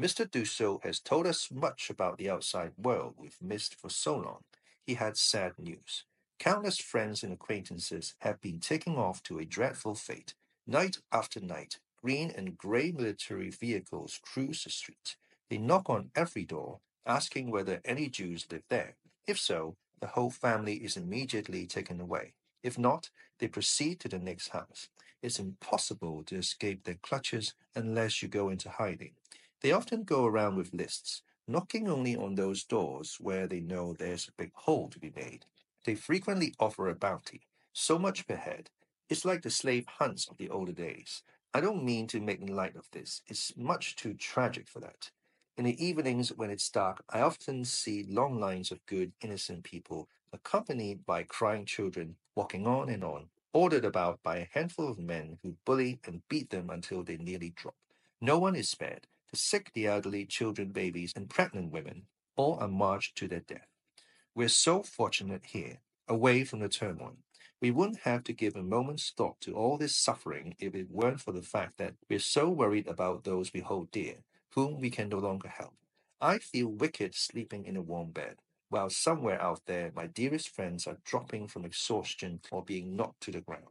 Mr. 0.02 0.30
Dussel 0.30 0.84
has 0.84 1.00
told 1.00 1.25
us 1.25 1.50
much 1.50 1.90
about 1.90 2.18
the 2.18 2.30
outside 2.30 2.74
world 2.78 3.16
we've 3.18 3.42
missed 3.42 3.75
for 3.75 3.90
so 3.90 4.18
long. 4.18 4.44
He 4.86 4.96
had 4.96 5.16
sad 5.16 5.54
news. 5.58 6.04
Countless 6.38 6.80
friends 6.80 7.24
and 7.24 7.32
acquaintances 7.32 8.14
have 8.20 8.42
been 8.42 8.60
taken 8.60 8.98
off 8.98 9.24
to 9.24 9.40
a 9.40 9.46
dreadful 9.46 9.96
fate. 9.96 10.34
Night 10.68 10.98
after 11.14 11.40
night, 11.40 11.80
green 12.02 12.30
and 12.36 12.58
grey 12.58 12.92
military 12.92 13.50
vehicles 13.50 14.20
cruise 14.22 14.66
the 14.66 14.70
street. 14.70 15.16
They 15.50 15.58
knock 15.58 15.90
on 15.90 16.12
every 16.14 16.44
door, 16.44 16.82
asking 17.06 17.50
whether 17.50 17.80
any 17.86 18.10
Jews 18.10 18.46
live 18.52 18.64
there. 18.70 18.96
If 19.25 19.40
so, 19.40 19.78
the 20.02 20.08
whole 20.08 20.30
family 20.30 20.75
is 20.75 20.98
immediately 20.98 21.66
taken 21.68 22.02
away. 22.02 22.34
If 22.64 22.78
not, 22.78 23.10
they 23.40 23.48
proceed 23.48 24.02
to 24.02 24.10
the 24.10 24.20
next 24.20 24.50
house. 24.50 24.90
It's 25.22 25.40
impossible 25.40 26.24
to 26.25 26.36
escape 26.36 26.84
their 26.84 27.00
clutches 27.02 27.54
unless 27.75 28.22
you 28.22 28.28
go 28.28 28.50
into 28.50 28.70
hiding. 28.70 29.14
They 29.65 29.72
often 29.72 30.03
go 30.03 30.27
around 30.27 30.57
with 30.57 30.75
lists, 30.75 31.24
knocking 31.48 31.89
only 31.89 32.15
on 32.15 32.36
those 32.36 32.63
doors 32.63 33.17
where 33.19 33.48
they 33.48 33.62
know 33.62 33.93
there's 33.93 34.27
a 34.27 34.31
big 34.39 34.51
hole 34.53 34.89
to 34.89 35.00
be 35.00 35.12
made. 35.15 35.48
They 35.86 35.95
frequently 35.95 36.53
offer 36.60 36.88
a 36.88 36.93
bounty, 36.93 37.48
so 37.74 37.98
much 37.98 38.27
per 38.27 38.36
head. 38.36 38.69
It's 39.10 39.25
like 39.25 39.41
the 39.41 39.50
slave 39.50 39.88
hunts 39.88 40.27
of 40.27 40.38
the 40.38 40.51
older 40.51 40.72
days. 40.72 41.24
I 41.51 41.62
don't 41.62 41.84
mean 41.84 42.05
to 42.10 42.19
make 42.19 42.48
light 42.48 42.75
of 42.75 42.91
this, 42.91 43.24
it's 43.25 43.57
much 43.57 43.95
too 43.95 44.13
tragic 44.13 44.67
for 44.67 44.79
that. 44.81 45.10
In 45.57 45.65
the 45.65 45.84
evenings 45.84 46.31
when 46.31 46.51
it's 46.51 46.69
dark, 46.69 47.03
I 47.10 47.22
often 47.22 47.65
see 47.65 48.05
long 48.07 48.39
lines 48.39 48.69
of 48.69 48.86
good, 48.86 49.13
innocent 49.19 49.63
people, 49.63 50.07
accompanied 50.31 51.07
by 51.07 51.24
crying 51.24 51.65
children, 51.65 52.17
walking 52.36 52.67
on 52.67 52.88
and 52.88 53.03
on, 53.03 53.29
ordered 53.51 53.84
about 53.84 54.22
by 54.22 54.38
a 54.38 54.48
handful 54.51 54.88
of 54.88 55.00
men 55.00 55.39
who 55.41 55.55
bully 55.65 55.98
and 56.05 56.22
beat 56.29 56.51
them 56.51 56.69
until 56.69 57.01
they 57.01 57.17
nearly 57.17 57.50
drop. 57.55 57.74
No 58.22 58.38
one 58.38 58.55
is 58.55 58.69
spared. 58.69 59.07
Sick, 59.36 59.72
the 59.74 59.88
elderly, 59.88 60.25
children, 60.25 60.70
babies, 60.70 61.13
and 61.15 61.30
pregnant 61.30 61.72
women, 61.72 62.04
all 62.36 62.58
are 62.60 62.68
marched 62.68 63.15
to 63.18 63.27
their 63.27 63.42
death. 63.42 63.68
We're 64.34 64.50
so 64.50 64.84
fortunate 64.84 65.46
here, 65.46 65.80
away 66.08 66.44
from 66.44 66.60
the 66.60 66.70
turmoil. 66.70 67.18
We 67.62 67.72
wouldn't 67.72 68.01
have 68.01 68.24
to 68.25 68.34
give 68.34 68.56
a 68.56 68.63
moment's 68.63 69.12
thought 69.15 69.39
to 69.42 69.56
all 69.56 69.77
this 69.77 69.96
suffering 69.96 70.56
if 70.60 70.75
it 70.75 70.92
weren't 70.92 71.22
for 71.22 71.32
the 71.32 71.42
fact 71.42 71.77
that 71.77 71.96
we're 72.10 72.20
so 72.20 72.50
worried 72.50 72.88
about 72.88 73.24
those 73.24 73.54
we 73.54 73.62
hold 73.62 73.92
dear, 73.92 74.18
whom 74.50 74.80
we 74.80 74.89
can 74.89 75.10
no 75.10 75.20
longer 75.20 75.48
help. 75.48 75.74
I 76.20 76.38
feel 76.39 76.68
wicked 76.68 77.15
sleeping 77.15 77.65
in 77.65 77.77
a 77.77 77.82
warm 77.82 78.12
bed, 78.12 78.38
while 78.70 78.89
somewhere 78.89 79.42
out 79.42 79.62
there 79.65 79.92
my 79.96 80.08
dearest 80.08 80.50
friends 80.50 80.86
are 80.86 80.98
dropping 81.06 81.48
from 81.48 81.65
exhaustion 81.65 82.42
or 82.51 82.63
being 82.63 82.96
knocked 82.96 83.22
to 83.22 83.32
the 83.32 83.42
ground. 83.42 83.65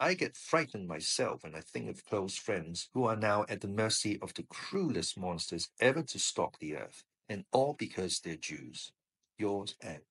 I 0.00 0.14
get 0.14 0.36
frightened 0.36 0.86
myself 0.86 1.42
when 1.42 1.56
I 1.56 1.60
think 1.60 1.90
of 1.90 2.04
close 2.04 2.36
friends 2.36 2.88
who 2.94 3.04
are 3.04 3.16
now 3.16 3.44
at 3.48 3.62
the 3.62 3.68
mercy 3.68 4.16
of 4.22 4.32
the 4.34 4.44
cruelest 4.44 5.18
monsters 5.18 5.70
ever 5.80 6.02
to 6.04 6.18
stalk 6.20 6.60
the 6.60 6.76
earth, 6.76 7.02
and 7.28 7.44
all 7.50 7.74
because 7.74 8.20
they're 8.20 8.36
Jews. 8.36 8.92
Yours, 9.38 9.74
Anne. 9.80 10.02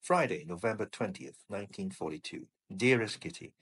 Friday, 0.00 0.44
November 0.46 0.86
20th, 0.86 1.42
1942. 1.48 2.46
Dearest 2.76 3.20
Kitty, 3.20 3.52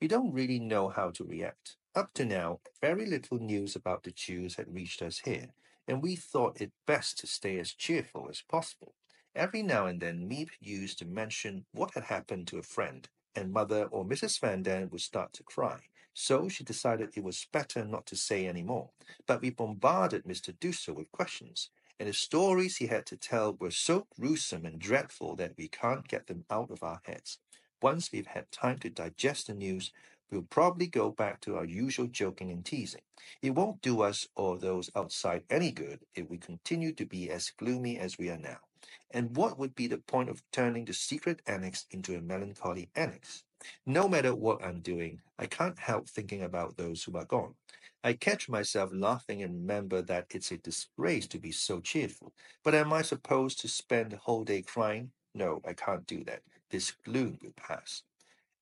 we 0.00 0.06
don't 0.06 0.32
really 0.32 0.60
know 0.60 0.90
how 0.90 1.10
to 1.10 1.24
react. 1.24 1.76
Up 1.96 2.14
to 2.14 2.24
now, 2.24 2.60
very 2.80 3.06
little 3.06 3.38
news 3.38 3.74
about 3.74 4.04
the 4.04 4.12
Jews 4.12 4.54
had 4.54 4.72
reached 4.72 5.02
us 5.02 5.18
here, 5.24 5.48
and 5.88 6.02
we 6.02 6.14
thought 6.14 6.60
it 6.60 6.70
best 6.86 7.18
to 7.18 7.26
stay 7.26 7.58
as 7.58 7.72
cheerful 7.72 8.28
as 8.30 8.42
possible. 8.42 8.94
Every 9.34 9.62
now 9.62 9.86
and 9.86 10.00
then, 10.00 10.28
Miep 10.28 10.50
used 10.60 11.00
to 11.00 11.04
mention 11.04 11.64
what 11.72 11.94
had 11.94 12.04
happened 12.04 12.46
to 12.48 12.58
a 12.58 12.62
friend, 12.62 13.08
and 13.36 13.52
Mother 13.52 13.84
or 13.90 14.04
Mrs. 14.04 14.40
Van 14.40 14.62
Daan 14.62 14.88
would 14.90 15.02
start 15.02 15.32
to 15.34 15.42
cry. 15.42 15.78
So 16.14 16.48
she 16.48 16.64
decided 16.64 17.10
it 17.14 17.22
was 17.22 17.46
better 17.52 17.84
not 17.84 18.06
to 18.06 18.16
say 18.16 18.46
any 18.46 18.62
more. 18.62 18.88
But 19.26 19.42
we 19.42 19.50
bombarded 19.50 20.24
Mr. 20.24 20.56
Dussel 20.58 20.94
with 20.94 21.12
questions, 21.12 21.68
and 22.00 22.08
the 22.08 22.14
stories 22.14 22.78
he 22.78 22.86
had 22.86 23.04
to 23.06 23.16
tell 23.16 23.54
were 23.54 23.70
so 23.70 24.06
gruesome 24.18 24.64
and 24.64 24.78
dreadful 24.78 25.36
that 25.36 25.52
we 25.58 25.68
can't 25.68 26.08
get 26.08 26.26
them 26.26 26.44
out 26.50 26.70
of 26.70 26.82
our 26.82 27.00
heads. 27.04 27.38
Once 27.82 28.10
we've 28.10 28.28
had 28.28 28.50
time 28.50 28.78
to 28.78 28.88
digest 28.88 29.48
the 29.48 29.54
news, 29.54 29.92
we'll 30.30 30.42
probably 30.42 30.86
go 30.86 31.10
back 31.10 31.40
to 31.42 31.56
our 31.56 31.64
usual 31.64 32.06
joking 32.06 32.50
and 32.50 32.64
teasing. 32.64 33.02
It 33.42 33.50
won't 33.50 33.82
do 33.82 34.02
us 34.02 34.26
or 34.34 34.58
those 34.58 34.90
outside 34.96 35.44
any 35.50 35.70
good 35.70 36.00
if 36.14 36.28
we 36.30 36.38
continue 36.38 36.92
to 36.92 37.04
be 37.04 37.30
as 37.30 37.50
gloomy 37.50 37.98
as 37.98 38.18
we 38.18 38.30
are 38.30 38.38
now. 38.38 38.58
And 39.10 39.36
what 39.36 39.58
would 39.58 39.74
be 39.74 39.86
the 39.86 39.98
point 39.98 40.28
of 40.28 40.42
turning 40.52 40.84
the 40.84 40.92
secret 40.92 41.40
annex 41.46 41.86
into 41.90 42.16
a 42.16 42.20
melancholy 42.20 42.90
annex? 42.94 43.44
No 43.84 44.08
matter 44.08 44.34
what 44.34 44.64
I'm 44.64 44.80
doing, 44.80 45.20
I 45.38 45.46
can't 45.46 45.78
help 45.78 46.08
thinking 46.08 46.42
about 46.42 46.76
those 46.76 47.02
who 47.02 47.16
are 47.16 47.24
gone. 47.24 47.54
I 48.04 48.12
catch 48.12 48.48
myself 48.48 48.90
laughing 48.92 49.42
and 49.42 49.54
remember 49.54 50.02
that 50.02 50.26
it's 50.30 50.52
a 50.52 50.58
disgrace 50.58 51.26
to 51.28 51.38
be 51.38 51.50
so 51.50 51.80
cheerful. 51.80 52.32
But 52.62 52.74
am 52.74 52.92
I 52.92 53.02
supposed 53.02 53.60
to 53.60 53.68
spend 53.68 54.12
the 54.12 54.18
whole 54.18 54.44
day 54.44 54.62
crying? 54.62 55.10
No, 55.34 55.60
I 55.66 55.72
can't 55.72 56.06
do 56.06 56.22
that. 56.24 56.42
This 56.70 56.90
gloom 56.90 57.38
will 57.42 57.54
pass. 57.56 58.02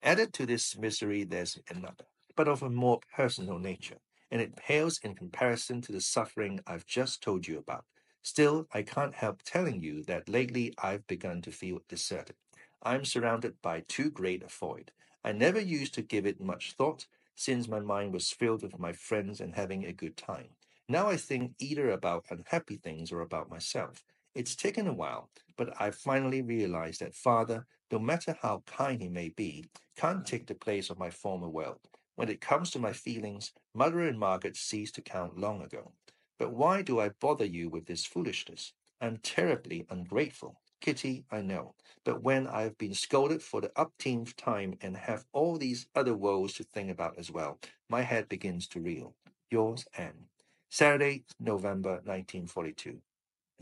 Added 0.02 0.32
to 0.34 0.46
this 0.46 0.76
misery, 0.76 1.24
there's 1.24 1.58
another, 1.70 2.04
but 2.36 2.48
of 2.48 2.62
a 2.62 2.70
more 2.70 3.00
personal 3.14 3.58
nature, 3.58 3.98
and 4.30 4.40
it 4.40 4.56
pales 4.56 4.98
in 5.02 5.14
comparison 5.14 5.80
to 5.82 5.92
the 5.92 6.00
suffering 6.00 6.60
I've 6.66 6.86
just 6.86 7.22
told 7.22 7.46
you 7.46 7.58
about. 7.58 7.84
Still, 8.24 8.66
I 8.72 8.82
can't 8.82 9.14
help 9.14 9.42
telling 9.44 9.80
you 9.80 10.02
that 10.04 10.28
lately 10.28 10.74
I've 10.78 11.06
begun 11.06 11.42
to 11.42 11.52
feel 11.52 11.80
deserted. 11.86 12.34
I'm 12.82 13.04
surrounded 13.04 13.62
by 13.62 13.82
too 13.82 14.10
great 14.10 14.42
a 14.42 14.48
void. 14.48 14.90
I 15.22 15.30
never 15.30 15.60
used 15.60 15.94
to 15.94 16.02
give 16.02 16.26
it 16.26 16.40
much 16.40 16.72
thought, 16.72 17.06
since 17.36 17.68
my 17.68 17.78
mind 17.78 18.12
was 18.12 18.32
filled 18.32 18.62
with 18.62 18.80
my 18.80 18.92
friends 18.92 19.40
and 19.40 19.54
having 19.54 19.84
a 19.84 19.92
good 19.92 20.16
time. 20.16 20.56
Now 20.88 21.06
I 21.08 21.16
think 21.16 21.54
either 21.60 21.88
about 21.90 22.24
unhappy 22.30 22.78
things 22.78 23.12
or 23.12 23.20
about 23.20 23.48
myself. 23.48 24.02
It's 24.34 24.56
taken 24.56 24.88
a 24.88 24.92
while, 24.92 25.30
but 25.56 25.80
I 25.80 25.92
finally 25.92 26.42
realized 26.42 27.00
that 27.00 27.14
father 27.14 27.66
no 27.92 27.98
matter 28.00 28.36
how 28.42 28.64
kind 28.66 29.00
he 29.02 29.08
may 29.08 29.28
be, 29.28 29.66
can't 29.96 30.26
take 30.26 30.46
the 30.46 30.54
place 30.56 30.90
of 30.90 30.98
my 30.98 31.10
former 31.10 31.48
world. 31.48 31.88
When 32.16 32.28
it 32.28 32.40
comes 32.40 32.70
to 32.72 32.80
my 32.80 32.92
feelings, 32.92 33.52
Mother 33.72 34.00
and 34.00 34.18
Margaret 34.18 34.56
ceased 34.56 34.96
to 34.96 35.02
count 35.02 35.38
long 35.38 35.62
ago. 35.62 35.92
But 36.38 36.52
why 36.52 36.82
do 36.82 37.00
I 37.00 37.10
bother 37.10 37.44
you 37.44 37.68
with 37.68 37.86
this 37.86 38.04
foolishness? 38.04 38.72
I'm 39.00 39.18
terribly 39.18 39.86
ungrateful. 39.90 40.60
Kitty, 40.80 41.24
I 41.30 41.40
know. 41.40 41.74
But 42.04 42.22
when 42.22 42.46
I've 42.46 42.76
been 42.76 42.94
scolded 42.94 43.42
for 43.42 43.60
the 43.60 43.72
upteenth 43.76 44.36
time 44.36 44.76
and 44.80 44.96
have 44.96 45.24
all 45.32 45.56
these 45.56 45.86
other 45.94 46.14
woes 46.14 46.54
to 46.54 46.64
think 46.64 46.90
about 46.90 47.18
as 47.18 47.30
well, 47.30 47.58
my 47.88 48.02
head 48.02 48.28
begins 48.28 48.66
to 48.68 48.80
reel. 48.80 49.14
Yours, 49.50 49.86
Anne. 49.96 50.26
Saturday, 50.68 51.24
November 51.38 52.00
1942. 52.04 53.00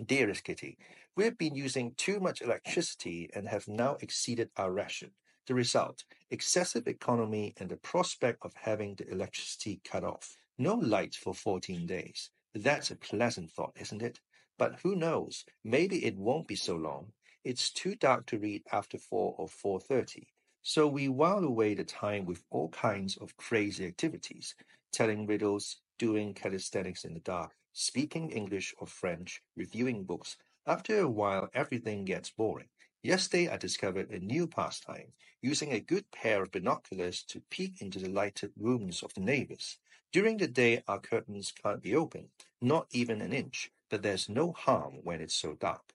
Dearest 0.07 0.45
Kitty, 0.45 0.79
we 1.15 1.25
have 1.25 1.37
been 1.37 1.55
using 1.55 1.93
too 1.97 2.19
much 2.19 2.41
electricity 2.41 3.29
and 3.35 3.49
have 3.49 3.69
now 3.69 3.97
exceeded 4.01 4.49
our 4.57 4.73
ration. 4.73 5.11
The 5.47 5.55
result 5.55 6.05
excessive 6.31 6.89
economy 6.89 7.53
and 7.59 7.69
the 7.69 7.77
prospect 7.77 8.39
of 8.43 8.55
having 8.55 8.95
the 8.95 9.11
electricity 9.11 9.81
cut 9.85 10.05
off. 10.05 10.37
No 10.57 10.75
light 10.75 11.15
for 11.15 11.35
14 11.35 11.87
days. 11.87 12.31
That's 12.55 12.91
a 12.91 12.97
pleasant 12.97 13.51
thought, 13.51 13.77
isn't 13.79 14.01
it? 14.01 14.21
But 14.57 14.81
who 14.81 14.97
knows? 14.97 15.45
Maybe 15.63 16.07
it 16.07 16.17
won't 16.17 16.49
be 16.49 16.57
so 16.57 16.77
long. 16.77 17.13
It's 17.45 17.71
too 17.71 17.95
dark 17.95 18.25
to 18.29 18.39
read 18.39 18.63
after 18.73 18.97
4 18.97 19.35
or 19.37 19.49
4:30. 19.49 20.29
So 20.63 20.87
we 20.89 21.09
while 21.11 21.45
away 21.45 21.75
the 21.75 21.85
time 21.85 22.25
with 22.25 22.45
all 22.49 22.71
kinds 22.71 23.19
of 23.19 23.37
crazy 23.37 23.85
activities, 23.85 24.55
telling 24.93 25.27
riddles, 25.27 25.83
doing 25.99 26.33
calisthenics 26.33 27.05
in 27.05 27.13
the 27.13 27.21
dark, 27.21 27.55
speaking 27.75 28.31
English 28.31 28.75
or 28.79 28.87
French, 28.87 29.43
reviewing 29.55 30.05
books. 30.05 30.39
After 30.65 31.01
a 31.01 31.11
while, 31.11 31.51
everything 31.53 32.07
gets 32.07 32.31
boring. 32.31 32.71
Yesterday, 33.05 33.49
I 33.49 33.57
discovered 33.57 34.11
a 34.11 34.21
new 34.21 34.47
pastime, 34.47 35.13
using 35.41 35.73
a 35.73 35.81
good 35.81 36.09
pair 36.13 36.41
of 36.41 36.53
binoculars 36.53 37.25
to 37.25 37.43
peek 37.51 37.83
into 37.83 37.99
the 37.99 38.09
lighted 38.09 38.53
rooms 38.57 39.03
of 39.03 39.13
the 39.15 39.21
neighbors. 39.21 39.79
During 40.13 40.37
the 40.37 40.47
day, 40.47 40.85
our 40.87 41.01
curtains 41.01 41.51
can't 41.51 41.83
be 41.83 41.97
opened, 41.97 42.29
not 42.61 42.87
even 42.93 43.21
an 43.21 43.33
inch, 43.33 43.73
but 43.91 44.03
there's 44.03 44.29
no 44.29 44.53
harm 44.53 45.01
when 45.03 45.21
it's 45.21 45.35
so 45.35 45.55
dark. 45.55 45.95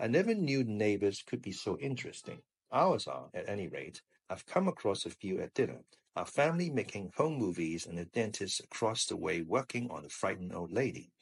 I 0.00 0.08
never 0.08 0.34
knew 0.34 0.64
neighbors 0.64 1.22
could 1.22 1.42
be 1.42 1.52
so 1.52 1.78
interesting. 1.78 2.42
Ours 2.72 3.06
are, 3.06 3.30
at 3.32 3.48
any 3.48 3.68
rate. 3.68 4.02
I've 4.28 4.44
come 4.44 4.66
across 4.66 5.06
a 5.06 5.10
few 5.10 5.40
at 5.40 5.54
dinner. 5.54 5.84
Our 6.16 6.26
family 6.26 6.70
making 6.70 7.12
home 7.16 7.38
movies 7.38 7.86
and 7.86 8.00
a 8.00 8.04
dentist 8.04 8.58
across 8.58 9.06
the 9.06 9.16
way 9.16 9.42
working 9.42 9.88
on 9.92 10.04
a 10.04 10.08
frightened 10.08 10.52
old 10.52 10.72
lady. 10.72 11.12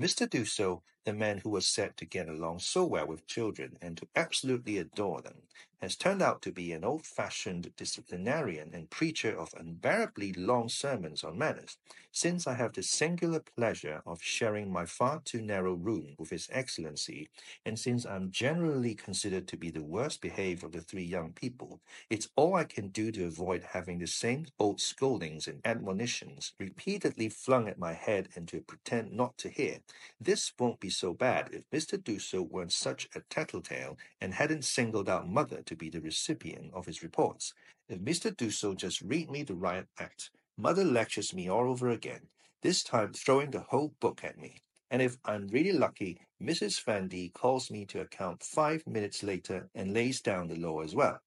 Mr. 0.00 0.28
Dussel, 0.28 0.82
the 1.04 1.12
man 1.12 1.38
who 1.38 1.50
was 1.50 1.66
said 1.66 1.96
to 1.96 2.04
get 2.04 2.28
along 2.28 2.58
so 2.58 2.84
well 2.84 3.06
with 3.06 3.26
children 3.26 3.76
and 3.80 3.96
to 3.98 4.08
absolutely 4.16 4.78
adore 4.78 5.20
them, 5.20 5.42
has 5.82 5.96
turned 5.96 6.22
out 6.22 6.40
to 6.40 6.50
be 6.50 6.72
an 6.72 6.82
old-fashioned 6.82 7.70
disciplinarian 7.76 8.70
and 8.72 8.88
preacher 8.88 9.38
of 9.38 9.52
unbearably 9.58 10.32
long 10.32 10.66
sermons 10.66 11.22
on 11.22 11.36
manners. 11.36 11.76
Since 12.10 12.46
I 12.46 12.54
have 12.54 12.72
the 12.72 12.82
singular 12.82 13.40
pleasure 13.40 14.00
of 14.06 14.22
sharing 14.22 14.72
my 14.72 14.86
far 14.86 15.20
too 15.24 15.42
narrow 15.42 15.74
room 15.74 16.14
with 16.18 16.30
His 16.30 16.48
Excellency, 16.50 17.28
and 17.66 17.78
since 17.78 18.06
I'm 18.06 18.30
generally 18.30 18.94
considered 18.94 19.46
to 19.48 19.58
be 19.58 19.68
the 19.70 19.82
worst 19.82 20.22
behaved 20.22 20.64
of 20.64 20.72
the 20.72 20.80
three 20.80 21.04
young 21.04 21.32
people, 21.32 21.80
it's 22.08 22.28
all 22.36 22.54
I 22.54 22.64
can 22.64 22.88
do 22.88 23.12
to 23.12 23.26
avoid 23.26 23.62
having 23.72 23.98
the 23.98 24.06
same 24.06 24.46
old 24.58 24.80
scoldings 24.80 25.48
and 25.48 25.60
admonitions 25.66 26.52
repeatedly 26.58 27.28
flung 27.28 27.68
at 27.68 27.78
my 27.78 27.92
head 27.92 28.28
and 28.36 28.48
to 28.48 28.60
pretend 28.60 29.12
not 29.12 29.36
to 29.38 29.50
hear. 29.50 29.80
This 30.18 30.52
won't 30.58 30.80
be 30.80 30.88
so 30.96 31.12
bad 31.12 31.50
if 31.52 31.68
Mr. 31.70 31.98
Dussel 31.98 32.48
weren't 32.48 32.72
such 32.72 33.08
a 33.14 33.20
tattletale 33.30 33.98
and 34.20 34.34
hadn't 34.34 34.64
singled 34.64 35.08
out 35.08 35.28
Mother 35.28 35.62
to 35.62 35.76
be 35.76 35.90
the 35.90 36.00
recipient 36.00 36.72
of 36.72 36.86
his 36.86 37.02
reports. 37.02 37.52
If 37.88 38.00
Mr. 38.00 38.34
Dussel 38.34 38.76
just 38.76 39.02
read 39.02 39.30
me 39.30 39.42
the 39.42 39.54
riot 39.54 39.88
act, 39.98 40.30
Mother 40.56 40.84
lectures 40.84 41.34
me 41.34 41.48
all 41.48 41.68
over 41.68 41.90
again, 41.90 42.28
this 42.62 42.82
time 42.82 43.12
throwing 43.12 43.50
the 43.50 43.60
whole 43.60 43.94
book 44.00 44.22
at 44.22 44.38
me. 44.38 44.62
And 44.90 45.02
if 45.02 45.18
I'm 45.24 45.48
really 45.48 45.72
lucky, 45.72 46.20
Mrs. 46.40 46.82
Van 46.84 47.08
D 47.08 47.30
calls 47.34 47.70
me 47.70 47.84
to 47.86 48.00
account 48.00 48.42
five 48.42 48.86
minutes 48.86 49.22
later 49.22 49.68
and 49.74 49.92
lays 49.92 50.20
down 50.20 50.48
the 50.48 50.56
law 50.56 50.80
as 50.80 50.94
well. 50.94 51.20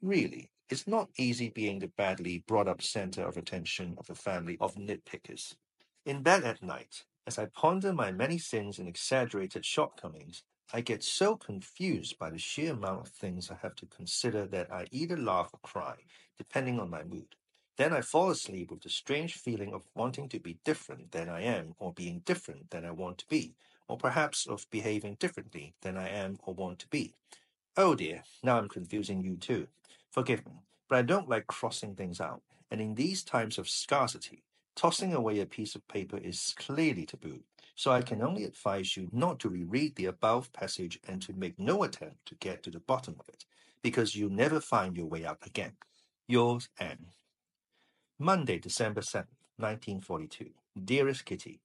Really, 0.00 0.50
it's 0.68 0.86
not 0.86 1.10
easy 1.16 1.50
being 1.50 1.78
the 1.78 1.88
badly 1.96 2.42
brought 2.46 2.66
up 2.66 2.82
center 2.82 3.22
of 3.22 3.36
attention 3.36 3.94
of 3.98 4.10
a 4.10 4.14
family 4.14 4.56
of 4.60 4.74
nitpickers. 4.74 5.54
In 6.04 6.22
bed 6.22 6.44
at 6.44 6.62
night, 6.62 7.04
as 7.26 7.38
I 7.38 7.46
ponder 7.46 7.92
my 7.92 8.10
many 8.10 8.38
sins 8.38 8.78
and 8.78 8.88
exaggerated 8.88 9.64
shortcomings, 9.64 10.42
I 10.72 10.80
get 10.80 11.04
so 11.04 11.36
confused 11.36 12.18
by 12.18 12.30
the 12.30 12.38
sheer 12.38 12.72
amount 12.72 13.06
of 13.06 13.12
things 13.12 13.50
I 13.50 13.56
have 13.62 13.76
to 13.76 13.86
consider 13.86 14.46
that 14.46 14.72
I 14.72 14.86
either 14.90 15.16
laugh 15.16 15.50
or 15.52 15.60
cry, 15.62 15.96
depending 16.36 16.80
on 16.80 16.90
my 16.90 17.04
mood. 17.04 17.36
Then 17.76 17.92
I 17.92 18.00
fall 18.00 18.30
asleep 18.30 18.70
with 18.70 18.82
the 18.82 18.88
strange 18.90 19.34
feeling 19.34 19.72
of 19.72 19.86
wanting 19.94 20.28
to 20.30 20.40
be 20.40 20.58
different 20.64 21.12
than 21.12 21.28
I 21.28 21.42
am, 21.42 21.74
or 21.78 21.92
being 21.92 22.20
different 22.20 22.70
than 22.70 22.84
I 22.84 22.90
want 22.90 23.18
to 23.18 23.28
be, 23.28 23.54
or 23.88 23.96
perhaps 23.96 24.46
of 24.46 24.68
behaving 24.70 25.16
differently 25.16 25.74
than 25.82 25.96
I 25.96 26.08
am 26.08 26.38
or 26.42 26.54
want 26.54 26.78
to 26.80 26.88
be. 26.88 27.14
Oh 27.76 27.94
dear, 27.94 28.24
now 28.42 28.58
I'm 28.58 28.68
confusing 28.68 29.22
you 29.22 29.36
too. 29.36 29.68
Forgive 30.10 30.44
me, 30.44 30.62
but 30.88 30.98
I 30.98 31.02
don't 31.02 31.28
like 31.28 31.46
crossing 31.46 31.94
things 31.94 32.20
out, 32.20 32.42
and 32.70 32.80
in 32.80 32.94
these 32.94 33.22
times 33.22 33.58
of 33.58 33.68
scarcity, 33.68 34.42
tossing 34.76 35.14
away 35.14 35.40
a 35.40 35.46
piece 35.46 35.74
of 35.74 35.86
paper 35.88 36.18
is 36.18 36.54
clearly 36.56 37.06
taboo. 37.06 37.40
So 37.74 37.90
I 37.90 38.02
can 38.02 38.22
only 38.22 38.44
advise 38.44 38.96
you 38.96 39.08
not 39.12 39.38
to 39.40 39.48
reread 39.48 39.96
the 39.96 40.06
above 40.06 40.52
passage 40.52 41.00
and 41.08 41.22
to 41.22 41.32
make 41.32 41.58
no 41.58 41.82
attempt 41.82 42.26
to 42.26 42.34
get 42.34 42.62
to 42.64 42.70
the 42.70 42.80
bottom 42.80 43.16
of 43.18 43.28
it, 43.28 43.44
because 43.82 44.14
you'll 44.14 44.30
never 44.30 44.60
find 44.60 44.96
your 44.96 45.06
way 45.06 45.24
out 45.24 45.38
again. 45.44 45.72
Yours, 46.28 46.68
Anne. 46.78 47.06
Monday, 48.18 48.58
December 48.58 49.00
7th, 49.00 49.34
1942. 49.56 50.50
Dearest 50.84 51.24
Kitty, 51.24 51.60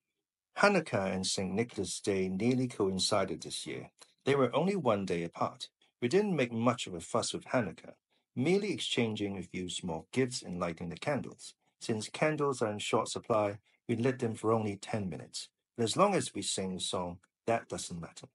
Hanukkah 0.57 1.13
and 1.13 1.25
St. 1.25 1.53
Nicholas 1.53 1.99
Day 1.99 2.27
nearly 2.29 2.67
coincided 2.67 3.41
this 3.43 3.67
year. 3.67 3.91
They 4.25 4.33
were 4.33 4.55
only 4.55 4.75
one 4.75 5.05
day 5.05 5.23
apart. 5.23 5.69
We 6.01 6.07
didn't 6.07 6.35
make 6.35 6.51
much 6.51 6.87
of 6.87 6.95
a 6.95 6.99
fuss 6.99 7.31
with 7.31 7.45
Hanukkah, 7.45 7.93
merely 8.35 8.73
exchanging 8.73 9.37
a 9.37 9.43
few 9.43 9.69
small 9.69 10.07
gifts 10.11 10.41
and 10.41 10.59
lighting 10.59 10.89
the 10.89 10.97
candles. 10.97 11.53
Since 11.79 12.09
candles 12.09 12.61
are 12.61 12.71
in 12.71 12.79
short 12.79 13.07
supply, 13.07 13.59
we 13.87 13.95
lit 13.95 14.19
them 14.19 14.35
for 14.35 14.51
only 14.51 14.75
10 14.75 15.09
minutes. 15.09 15.49
But 15.77 15.83
as 15.83 15.95
long 15.95 16.15
as 16.15 16.33
we 16.33 16.41
sing 16.41 16.73
the 16.73 16.79
song, 16.79 17.19
that 17.45 17.69
doesn't 17.69 18.01
matter. 18.01 18.27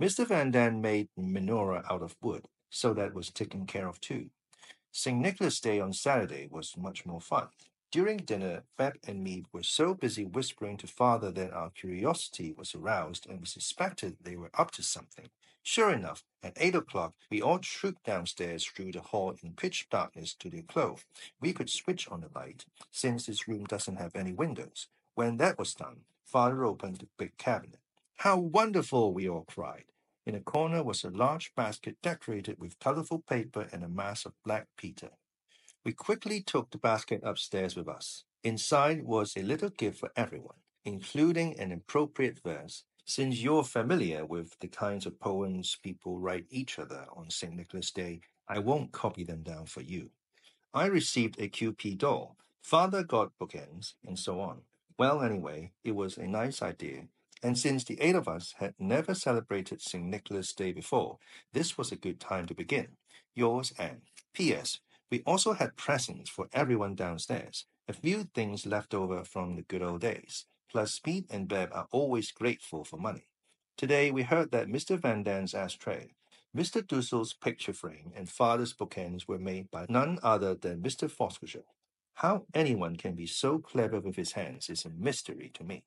Mr. 0.00 0.26
Van 0.26 0.50
Daan 0.50 0.80
made 0.80 1.08
menorah 1.18 1.84
out 1.90 2.02
of 2.02 2.16
wood, 2.20 2.46
so 2.70 2.94
that 2.94 3.14
was 3.14 3.30
taken 3.30 3.66
care 3.66 3.88
of 3.88 4.00
too. 4.00 4.30
St. 4.92 5.18
Nicholas 5.18 5.60
Day 5.60 5.80
on 5.80 5.92
Saturday 5.92 6.48
was 6.50 6.76
much 6.76 7.06
more 7.06 7.20
fun. 7.20 7.48
During 7.90 8.18
dinner, 8.18 8.64
Bep 8.76 8.98
and 9.06 9.26
Miep 9.26 9.46
were 9.52 9.62
so 9.62 9.94
busy 9.94 10.24
whispering 10.24 10.76
to 10.78 10.86
father 10.86 11.30
that 11.32 11.52
our 11.52 11.70
curiosity 11.70 12.52
was 12.52 12.74
aroused 12.74 13.26
and 13.28 13.40
we 13.40 13.46
suspected 13.46 14.16
they 14.20 14.36
were 14.36 14.50
up 14.54 14.70
to 14.72 14.82
something. 14.82 15.28
Sure 15.70 15.92
enough, 15.92 16.24
at 16.42 16.56
eight 16.56 16.74
o'clock, 16.74 17.12
we 17.30 17.42
all 17.42 17.58
trooped 17.58 18.02
downstairs 18.02 18.64
through 18.64 18.90
the 18.90 19.02
hall 19.02 19.34
in 19.42 19.52
pitch 19.52 19.86
darkness 19.90 20.32
to 20.32 20.48
the 20.48 20.62
clove. 20.62 21.04
We 21.42 21.52
could 21.52 21.68
switch 21.68 22.08
on 22.08 22.22
the 22.22 22.30
light, 22.34 22.64
since 22.90 23.26
this 23.26 23.46
room 23.46 23.64
doesn't 23.64 23.98
have 23.98 24.16
any 24.16 24.32
windows. 24.32 24.88
When 25.14 25.36
that 25.36 25.58
was 25.58 25.74
done, 25.74 26.04
father 26.24 26.64
opened 26.64 26.96
the 26.96 27.08
big 27.18 27.36
cabinet. 27.36 27.80
How 28.16 28.38
wonderful! 28.38 29.12
we 29.12 29.28
all 29.28 29.44
cried. 29.46 29.84
In 30.24 30.34
a 30.34 30.40
corner 30.40 30.82
was 30.82 31.04
a 31.04 31.10
large 31.10 31.54
basket 31.54 31.98
decorated 32.02 32.58
with 32.58 32.78
colorful 32.78 33.18
paper 33.18 33.68
and 33.70 33.84
a 33.84 33.90
mass 33.90 34.24
of 34.24 34.32
black 34.46 34.68
Peter. 34.78 35.10
We 35.84 35.92
quickly 35.92 36.40
took 36.40 36.70
the 36.70 36.78
basket 36.78 37.20
upstairs 37.22 37.76
with 37.76 37.88
us. 37.88 38.24
Inside 38.42 39.04
was 39.04 39.36
a 39.36 39.42
little 39.42 39.68
gift 39.68 40.00
for 40.00 40.12
everyone, 40.16 40.62
including 40.86 41.60
an 41.60 41.72
appropriate 41.72 42.38
verse. 42.42 42.84
Since 43.08 43.40
you're 43.40 43.64
familiar 43.64 44.26
with 44.26 44.58
the 44.58 44.68
kinds 44.68 45.06
of 45.06 45.18
poems 45.18 45.78
people 45.82 46.18
write 46.18 46.44
each 46.50 46.78
other 46.78 47.06
on 47.16 47.30
St. 47.30 47.54
Nicholas 47.54 47.90
Day, 47.90 48.20
I 48.46 48.58
won't 48.58 48.92
copy 48.92 49.24
them 49.24 49.42
down 49.42 49.64
for 49.64 49.80
you. 49.80 50.10
I 50.74 50.84
received 50.88 51.40
a 51.40 51.48
Kewpie 51.48 51.96
doll. 51.96 52.36
Father 52.60 53.02
got 53.02 53.32
bookends, 53.40 53.94
and 54.06 54.18
so 54.18 54.40
on. 54.40 54.60
Well, 54.98 55.22
anyway, 55.22 55.72
it 55.82 55.92
was 55.92 56.18
a 56.18 56.26
nice 56.26 56.60
idea. 56.60 57.04
And 57.42 57.56
since 57.58 57.82
the 57.82 57.98
eight 57.98 58.14
of 58.14 58.28
us 58.28 58.54
had 58.58 58.74
never 58.78 59.14
celebrated 59.14 59.80
St. 59.80 60.04
Nicholas 60.04 60.52
Day 60.52 60.72
before, 60.72 61.16
this 61.54 61.78
was 61.78 61.90
a 61.90 61.96
good 61.96 62.20
time 62.20 62.44
to 62.44 62.54
begin. 62.54 62.88
Yours, 63.34 63.72
Anne. 63.78 64.02
P.S. 64.34 64.80
We 65.10 65.22
also 65.24 65.54
had 65.54 65.76
presents 65.76 66.28
for 66.28 66.50
everyone 66.52 66.94
downstairs, 66.94 67.64
a 67.88 67.94
few 67.94 68.24
things 68.34 68.66
left 68.66 68.92
over 68.92 69.24
from 69.24 69.56
the 69.56 69.62
good 69.62 69.80
old 69.80 70.02
days. 70.02 70.44
Plus, 70.70 70.98
Pete 70.98 71.26
and 71.30 71.48
Bep 71.48 71.70
are 71.74 71.88
always 71.90 72.30
grateful 72.30 72.84
for 72.84 72.98
money. 72.98 73.28
Today, 73.76 74.10
we 74.10 74.22
heard 74.22 74.50
that 74.50 74.68
Mr. 74.68 74.98
Van 74.98 75.22
Daan's 75.22 75.54
ashtray, 75.54 76.10
Mr. 76.56 76.86
Dussel's 76.86 77.32
picture 77.34 77.72
frame, 77.72 78.12
and 78.14 78.28
father's 78.28 78.74
bookends 78.74 79.28
were 79.28 79.38
made 79.38 79.70
by 79.70 79.86
none 79.88 80.18
other 80.22 80.54
than 80.54 80.82
Mr. 80.82 81.08
Voskuijl. 81.08 81.64
How 82.14 82.46
anyone 82.52 82.96
can 82.96 83.14
be 83.14 83.26
so 83.26 83.58
clever 83.58 84.00
with 84.00 84.16
his 84.16 84.32
hands 84.32 84.68
is 84.68 84.84
a 84.84 84.90
mystery 84.90 85.50
to 85.54 85.64
me. 85.64 85.84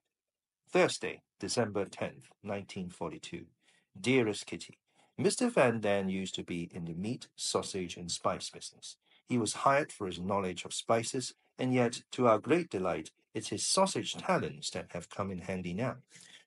Thursday, 0.70 1.22
December 1.40 1.86
10th, 1.86 2.30
1942. 2.42 3.46
Dearest 4.00 4.46
Kitty, 4.46 4.78
Mr. 5.20 5.52
Van 5.52 5.82
Daan 5.82 6.08
used 6.08 6.36
to 6.36 6.44
be 6.44 6.70
in 6.74 6.86
the 6.86 6.94
meat, 6.94 7.28
sausage, 7.36 7.98
and 7.98 8.10
spice 8.10 8.50
business. 8.50 8.96
He 9.28 9.38
was 9.38 9.54
hired 9.54 9.92
for 9.92 10.08
his 10.08 10.20
knowledge 10.20 10.64
of 10.64 10.74
spices, 10.74 11.34
and 11.60 11.74
yet, 11.74 12.02
to 12.14 12.28
our 12.28 12.40
great 12.40 12.70
delight, 12.70 13.12
it's 13.34 13.50
his 13.50 13.66
sausage 13.66 14.16
talents 14.16 14.70
that 14.72 14.88
have 14.90 15.10
come 15.10 15.32
in 15.32 15.40
handy 15.40 15.74
now. 15.74 15.98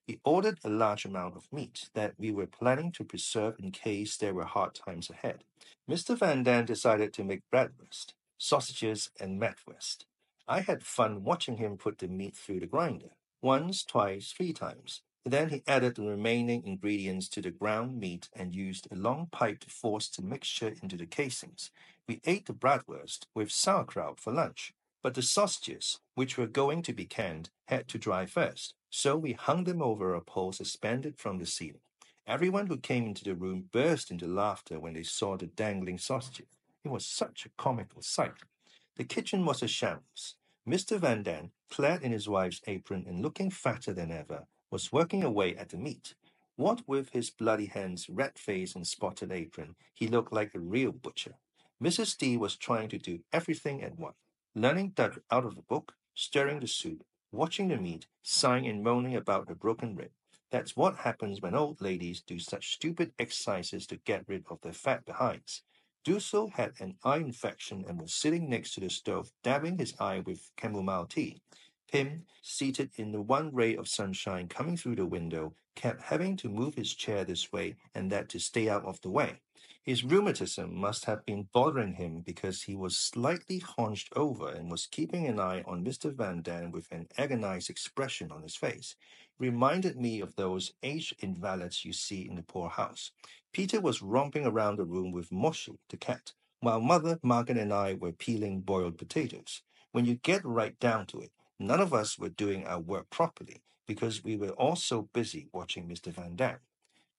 We 0.07 0.19
ordered 0.23 0.59
a 0.63 0.69
large 0.69 1.05
amount 1.05 1.35
of 1.35 1.51
meat 1.51 1.89
that 1.95 2.13
we 2.17 2.31
were 2.31 2.45
planning 2.45 2.91
to 2.93 3.03
preserve 3.03 3.55
in 3.59 3.71
case 3.71 4.17
there 4.17 4.35
were 4.35 4.45
hard 4.45 4.75
times 4.75 5.09
ahead. 5.09 5.43
Mr. 5.89 6.17
Van 6.17 6.43
Daan 6.43 6.65
decided 6.65 7.11
to 7.13 7.23
make 7.23 7.41
bratwurst, 7.51 8.13
sausages, 8.37 9.09
and 9.19 9.41
mettwurst. 9.41 10.05
I 10.47 10.61
had 10.61 10.83
fun 10.83 11.23
watching 11.23 11.57
him 11.57 11.77
put 11.77 11.97
the 11.97 12.07
meat 12.07 12.35
through 12.35 12.59
the 12.59 12.67
grinder, 12.67 13.11
once, 13.41 13.83
twice, 13.83 14.31
three 14.31 14.53
times. 14.53 15.01
Then 15.25 15.49
he 15.49 15.63
added 15.67 15.95
the 15.95 16.03
remaining 16.03 16.63
ingredients 16.67 17.27
to 17.29 17.41
the 17.41 17.49
ground 17.49 17.99
meat 17.99 18.29
and 18.35 18.53
used 18.53 18.87
a 18.91 18.95
long 18.95 19.27
pipe 19.31 19.61
to 19.61 19.71
force 19.71 20.07
the 20.09 20.21
mixture 20.21 20.75
into 20.83 20.97
the 20.97 21.07
casings. 21.07 21.71
We 22.07 22.21
ate 22.25 22.45
the 22.45 22.53
bratwurst 22.53 23.25
with 23.33 23.51
sauerkraut 23.51 24.19
for 24.19 24.31
lunch, 24.31 24.74
but 25.05 25.13
the 25.13 25.21
sausages, 25.21 25.99
which 26.15 26.35
were 26.35 26.47
going 26.47 26.81
to 26.81 26.91
be 26.91 27.05
canned, 27.05 27.51
had 27.65 27.87
to 27.87 27.99
dry 27.99 28.25
first, 28.25 28.73
so 28.89 29.15
we 29.15 29.33
hung 29.33 29.63
them 29.65 29.79
over 29.79 30.15
a 30.15 30.19
pole 30.19 30.51
suspended 30.51 31.15
from 31.15 31.37
the 31.37 31.45
ceiling. 31.45 31.85
Everyone 32.25 32.65
who 32.65 32.77
came 32.77 33.05
into 33.05 33.23
the 33.23 33.35
room 33.35 33.69
burst 33.71 34.09
into 34.09 34.25
laughter 34.25 34.79
when 34.79 34.95
they 34.95 35.03
saw 35.03 35.37
the 35.37 35.45
dangling 35.45 35.99
sausages. 35.99 36.47
It 36.83 36.89
was 36.89 37.05
such 37.05 37.45
a 37.45 37.51
comical 37.55 38.01
sight. 38.01 38.31
The 38.95 39.03
kitchen 39.03 39.45
was 39.45 39.61
a 39.61 39.67
shambles. 39.67 40.37
Mr. 40.67 40.97
Van 40.97 41.21
Daan, 41.21 41.51
clad 41.69 42.01
in 42.01 42.11
his 42.11 42.27
wife's 42.27 42.61
apron 42.65 43.05
and 43.07 43.21
looking 43.21 43.51
fatter 43.51 43.93
than 43.93 44.11
ever, 44.11 44.47
was 44.71 44.91
working 44.91 45.23
away 45.23 45.55
at 45.55 45.69
the 45.69 45.77
meat. 45.77 46.15
What 46.55 46.81
with 46.87 47.09
his 47.09 47.29
bloody 47.29 47.67
hands, 47.67 48.09
red 48.09 48.39
face, 48.39 48.73
and 48.73 48.87
spotted 48.87 49.31
apron, 49.31 49.75
he 49.93 50.07
looked 50.07 50.33
like 50.33 50.55
a 50.55 50.59
real 50.59 50.91
butcher. 50.91 51.35
Mrs. 51.79 52.17
D 52.17 52.37
was 52.37 52.55
trying 52.55 52.89
to 52.89 52.97
do 52.97 53.19
everything 53.31 53.83
at 53.83 53.99
once, 53.99 54.15
learning 54.55 54.93
that 54.95 55.17
out 55.29 55.45
of 55.45 55.55
the 55.55 55.61
book, 55.61 55.93
stirring 56.13 56.61
the 56.61 56.67
soup, 56.67 57.03
watching 57.31 57.67
the 57.67 57.77
meat, 57.77 58.07
sighing 58.23 58.65
and 58.67 58.81
moaning 58.81 59.15
about 59.15 59.47
the 59.47 59.55
broken 59.55 59.95
rib. 59.95 60.11
That's 60.49 60.77
what 60.77 60.95
happens 60.95 61.41
when 61.41 61.53
old 61.53 61.81
ladies 61.81 62.21
do 62.21 62.39
such 62.39 62.73
stupid 62.73 63.11
exercises 63.19 63.85
to 63.87 63.97
get 63.97 64.23
rid 64.27 64.45
of 64.49 64.61
their 64.61 64.71
fat 64.71 65.05
behinds. 65.05 65.63
Dussel 66.05 66.53
had 66.53 66.73
an 66.79 66.95
eye 67.03 67.17
infection 67.17 67.83
and 67.87 67.99
was 67.99 68.13
sitting 68.13 68.47
next 68.47 68.75
to 68.75 68.79
the 68.79 68.89
stove, 68.89 69.31
dabbing 69.43 69.77
his 69.77 69.93
eye 69.99 70.19
with 70.19 70.51
chamomile 70.59 71.07
tea. 71.07 71.41
Pim, 71.95 72.25
seated 72.41 72.89
in 72.97 73.13
the 73.13 73.21
one 73.21 73.55
ray 73.55 73.73
of 73.73 73.87
sunshine 73.87 74.49
coming 74.49 74.75
through 74.75 74.97
the 74.97 75.05
window, 75.05 75.53
kept 75.75 76.01
having 76.01 76.35
to 76.35 76.49
move 76.49 76.75
his 76.75 76.93
chair 76.93 77.23
this 77.23 77.53
way 77.53 77.77
and 77.93 78.11
that 78.11 78.27
to 78.27 78.37
stay 78.37 78.67
out 78.67 78.83
of 78.83 78.99
the 78.99 79.09
way. 79.09 79.39
His 79.81 80.03
rheumatism 80.03 80.75
must 80.75 81.05
have 81.05 81.25
been 81.25 81.47
bothering 81.53 81.93
him 81.93 82.19
because 82.19 82.63
he 82.63 82.75
was 82.75 82.97
slightly 82.97 83.59
hunched 83.59 84.11
over 84.13 84.49
and 84.49 84.69
was 84.69 84.87
keeping 84.87 85.25
an 85.25 85.39
eye 85.39 85.63
on 85.65 85.85
Mr. 85.85 86.13
Van 86.13 86.41
Daan 86.41 86.69
with 86.69 86.91
an 86.91 87.07
agonized 87.17 87.69
expression 87.69 88.29
on 88.29 88.41
his 88.41 88.57
face. 88.57 88.97
Reminded 89.39 89.95
me 89.95 90.19
of 90.19 90.35
those 90.35 90.73
aged 90.83 91.15
invalids 91.23 91.85
you 91.85 91.93
see 91.93 92.27
in 92.27 92.35
the 92.35 92.43
poorhouse. 92.43 93.11
Peter 93.53 93.79
was 93.79 94.01
romping 94.01 94.45
around 94.45 94.75
the 94.75 94.83
room 94.83 95.13
with 95.13 95.31
Mouschi, 95.31 95.77
the 95.87 95.95
cat, 95.95 96.33
while 96.59 96.81
Mother, 96.81 97.19
Margaret, 97.23 97.57
and 97.57 97.71
I 97.71 97.93
were 97.93 98.11
peeling 98.11 98.59
boiled 98.59 98.97
potatoes. 98.97 99.61
When 99.93 100.03
you 100.03 100.15
get 100.15 100.43
right 100.43 100.77
down 100.81 101.05
to 101.05 101.21
it, 101.21 101.31
none 101.59 101.79
of 101.79 101.93
us 101.93 102.17
were 102.17 102.29
doing 102.29 102.65
our 102.65 102.79
work 102.79 103.09
properly 103.09 103.61
because 103.87 104.23
we 104.23 104.35
were 104.35 104.49
all 104.49 104.75
so 104.75 105.09
busy 105.13 105.47
watching 105.53 105.87
Mr. 105.87 106.11
Van 106.11 106.35
Daan. 106.35 106.59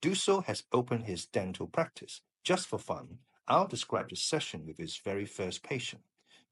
Dussel 0.03 0.44
has 0.44 0.64
opened 0.72 1.05
his 1.05 1.27
dental 1.27 1.66
practice. 1.66 2.20
Just 2.44 2.66
for 2.66 2.79
fun, 2.79 3.18
I'll 3.49 3.66
describe 3.66 4.11
the 4.11 4.16
session 4.16 4.66
with 4.66 4.79
his 4.79 4.96
very 4.96 5.25
first 5.25 5.62
patient. 5.62 6.03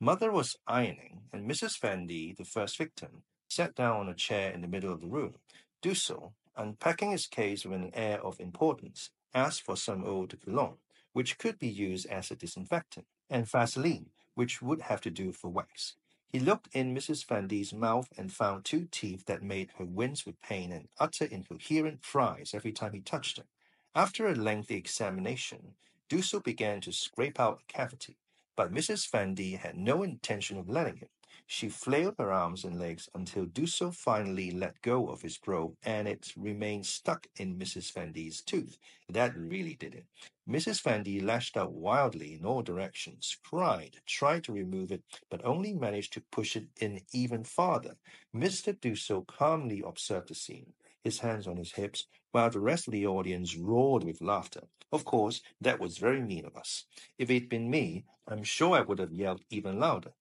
Mother 0.00 0.30
was 0.30 0.56
ironing, 0.66 1.22
and 1.32 1.48
Mrs. 1.48 1.78
Van 1.80 2.06
D, 2.06 2.34
the 2.36 2.44
first 2.44 2.78
victim, 2.78 3.22
sat 3.48 3.74
down 3.74 3.96
on 3.96 4.08
a 4.08 4.14
chair 4.14 4.50
in 4.50 4.60
the 4.60 4.68
middle 4.68 4.92
of 4.92 5.00
the 5.00 5.08
room. 5.08 5.34
Dussel, 5.82 6.32
unpacking 6.56 7.10
his 7.10 7.26
case 7.26 7.64
with 7.64 7.80
an 7.80 7.90
air 7.94 8.20
of 8.24 8.40
importance, 8.40 9.10
asked 9.34 9.62
for 9.62 9.76
some 9.76 10.04
eau 10.04 10.26
de 10.26 10.36
cologne, 10.36 10.78
which 11.12 11.38
could 11.38 11.58
be 11.58 11.68
used 11.68 12.06
as 12.06 12.30
a 12.30 12.36
disinfectant, 12.36 13.06
and 13.30 13.48
Vaseline, 13.48 14.06
which 14.34 14.62
would 14.62 14.82
have 14.82 15.00
to 15.02 15.10
do 15.10 15.32
for 15.32 15.48
wax. 15.48 15.96
He 16.34 16.40
looked 16.40 16.74
in 16.74 16.92
Mrs. 16.92 17.24
Van 17.24 17.46
D's 17.46 17.72
mouth 17.72 18.12
and 18.18 18.32
found 18.32 18.64
two 18.64 18.88
teeth 18.90 19.26
that 19.26 19.44
made 19.44 19.70
her 19.78 19.84
wince 19.84 20.26
with 20.26 20.42
pain 20.42 20.72
and 20.72 20.88
utter 20.98 21.26
incoherent 21.26 22.02
cries 22.02 22.52
every 22.52 22.72
time 22.72 22.92
he 22.92 23.00
touched 23.00 23.36
them. 23.36 23.46
After 23.94 24.26
a 24.26 24.34
lengthy 24.34 24.74
examination, 24.74 25.76
Dussel 26.08 26.42
began 26.42 26.80
to 26.80 26.92
scrape 26.92 27.38
out 27.38 27.60
a 27.60 27.72
cavity, 27.72 28.16
but 28.56 28.72
Mrs. 28.72 29.36
D 29.36 29.52
had 29.52 29.76
no 29.76 30.02
intention 30.02 30.58
of 30.58 30.68
letting 30.68 30.96
him. 30.96 31.08
She 31.46 31.68
flailed 31.68 32.16
her 32.18 32.32
arms 32.32 32.64
and 32.64 32.80
legs 32.80 33.08
until 33.14 33.46
Dussel 33.46 33.94
finally 33.94 34.50
let 34.50 34.82
go 34.82 35.08
of 35.10 35.22
his 35.22 35.38
probe 35.38 35.76
and 35.84 36.08
it 36.08 36.32
remained 36.36 36.86
stuck 36.86 37.28
in 37.36 37.60
Mrs. 37.60 37.92
Van 37.92 38.10
D's 38.10 38.40
tooth. 38.40 38.76
That 39.08 39.36
really 39.36 39.76
did 39.76 39.94
it. 39.94 40.06
Mrs. 40.48 40.82
Van 40.82 41.02
lashed 41.24 41.56
out 41.56 41.72
wildly 41.72 42.34
in 42.34 42.44
all 42.44 42.62
directions, 42.62 43.38
cried, 43.42 44.02
tried 44.04 44.44
to 44.44 44.52
remove 44.52 44.92
it, 44.92 45.02
but 45.30 45.42
only 45.42 45.72
managed 45.72 46.12
to 46.12 46.20
push 46.20 46.54
it 46.54 46.68
in 46.80 47.00
even 47.12 47.44
farther. 47.44 47.96
Mr. 48.34 48.78
Dussel 48.78 49.26
calmly 49.26 49.82
observed 49.84 50.28
the 50.28 50.34
scene, 50.34 50.74
his 51.02 51.20
hands 51.20 51.46
on 51.46 51.56
his 51.56 51.72
hips, 51.72 52.06
while 52.32 52.50
the 52.50 52.60
rest 52.60 52.86
of 52.86 52.92
the 52.92 53.06
audience 53.06 53.56
roared 53.56 54.04
with 54.04 54.20
laughter. 54.20 54.68
Of 54.92 55.06
course, 55.06 55.40
that 55.62 55.80
was 55.80 55.96
very 55.96 56.20
mean 56.20 56.44
of 56.44 56.56
us. 56.56 56.84
If 57.16 57.30
it'd 57.30 57.48
been 57.48 57.70
me, 57.70 58.04
I'm 58.28 58.44
sure 58.44 58.76
I 58.76 58.82
would 58.82 58.98
have 58.98 59.12
yelled 59.12 59.44
even 59.48 59.78
louder. 59.78 60.12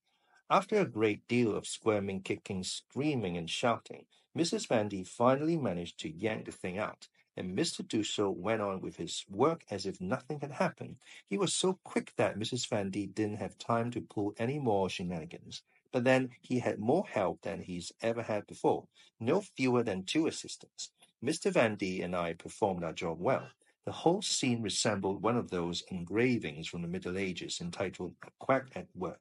After 0.49 0.79
a 0.79 0.85
great 0.85 1.27
deal 1.27 1.53
of 1.55 1.67
squirming, 1.67 2.21
kicking, 2.21 2.63
screaming, 2.63 3.35
and 3.35 3.49
shouting, 3.49 4.05
Mrs. 4.37 4.67
Van 4.67 4.87
D 4.87 5.03
finally 5.03 5.57
managed 5.57 5.99
to 5.99 6.09
yank 6.09 6.45
the 6.45 6.51
thing 6.51 6.77
out, 6.77 7.07
and 7.35 7.57
Mr. 7.57 7.81
Dussel 7.87 8.35
went 8.35 8.61
on 8.61 8.81
with 8.81 8.97
his 8.97 9.25
work 9.29 9.63
as 9.71 9.85
if 9.85 9.99
nothing 9.99 10.39
had 10.39 10.51
happened. 10.51 10.97
He 11.27 11.37
was 11.37 11.53
so 11.53 11.79
quick 11.83 12.13
that 12.17 12.37
Mrs. 12.37 12.67
Van 12.67 12.89
didn't 12.89 13.37
have 13.37 13.57
time 13.57 13.91
to 13.91 14.01
pull 14.01 14.33
any 14.37 14.59
more 14.59 14.89
shenanigans. 14.89 15.63
But 15.91 16.03
then 16.03 16.31
he 16.41 16.59
had 16.59 16.79
more 16.79 17.05
help 17.07 17.41
than 17.41 17.61
he's 17.61 17.91
ever 18.01 18.23
had 18.23 18.47
before, 18.47 18.87
no 19.19 19.41
fewer 19.41 19.83
than 19.83 20.03
two 20.03 20.27
assistants. 20.27 20.91
Mr. 21.23 21.51
Van 21.51 21.77
and 21.79 22.15
I 22.15 22.33
performed 22.33 22.83
our 22.83 22.93
job 22.93 23.19
well. 23.19 23.47
The 23.85 23.91
whole 23.91 24.21
scene 24.21 24.61
resembled 24.61 25.21
one 25.21 25.37
of 25.37 25.49
those 25.49 25.83
engravings 25.89 26.67
from 26.67 26.81
the 26.81 26.87
Middle 26.87 27.17
Ages 27.17 27.59
entitled 27.61 28.15
A 28.25 28.31
Quack 28.39 28.67
at 28.75 28.87
Work. 28.95 29.19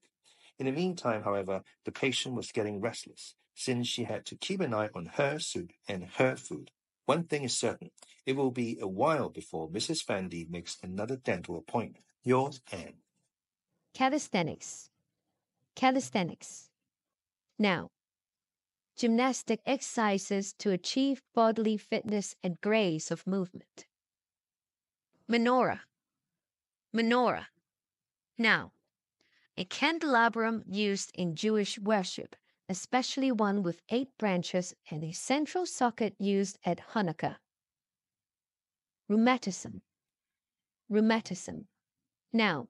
In 0.58 0.66
the 0.66 0.72
meantime, 0.72 1.22
however, 1.22 1.62
the 1.84 1.92
patient 1.92 2.34
was 2.34 2.52
getting 2.52 2.80
restless, 2.80 3.34
since 3.54 3.88
she 3.88 4.04
had 4.04 4.24
to 4.26 4.36
keep 4.36 4.60
an 4.60 4.72
eye 4.72 4.90
on 4.94 5.06
her 5.06 5.38
soup 5.38 5.72
and 5.88 6.04
her 6.04 6.36
food. 6.36 6.70
One 7.06 7.24
thing 7.24 7.42
is 7.44 7.56
certain, 7.56 7.90
it 8.26 8.36
will 8.36 8.50
be 8.50 8.78
a 8.80 8.86
while 8.86 9.28
before 9.28 9.68
Mrs. 9.68 10.04
Van 10.06 10.30
makes 10.48 10.78
another 10.82 11.16
dental 11.16 11.56
appointment. 11.56 12.04
Yours, 12.22 12.60
Anne. 12.70 12.94
Calisthenics. 13.94 14.88
Calisthenics. 15.74 16.70
Now, 17.58 17.90
gymnastic 18.96 19.60
exercises 19.66 20.52
to 20.58 20.70
achieve 20.70 21.22
bodily 21.34 21.76
fitness 21.76 22.36
and 22.42 22.60
grace 22.60 23.10
of 23.10 23.26
movement. 23.26 23.86
Menorah. 25.28 25.80
Menorah. 26.94 27.46
Now, 28.38 28.72
a 29.56 29.64
candelabrum 29.64 30.62
used 30.66 31.10
in 31.14 31.34
Jewish 31.34 31.78
worship, 31.78 32.36
especially 32.72 33.30
one 33.30 33.62
with 33.62 33.82
eight 33.90 34.08
branches 34.18 34.74
and 34.90 35.04
a 35.04 35.12
central 35.12 35.66
socket 35.66 36.14
used 36.18 36.58
at 36.64 36.80
Hanukkah. 36.94 37.36
Rheumatism. 39.10 39.82
Rheumatism. 40.88 41.66
Now, 42.32 42.68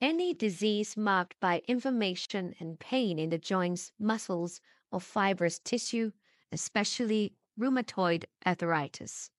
any 0.00 0.34
disease 0.34 0.96
marked 0.96 1.38
by 1.38 1.62
inflammation 1.68 2.56
and 2.58 2.80
pain 2.80 3.20
in 3.20 3.30
the 3.30 3.38
joints, 3.38 3.92
muscles, 4.00 4.60
or 4.90 5.00
fibrous 5.00 5.60
tissue, 5.60 6.10
especially 6.50 7.34
rheumatoid 7.56 8.24
arthritis. 8.44 9.30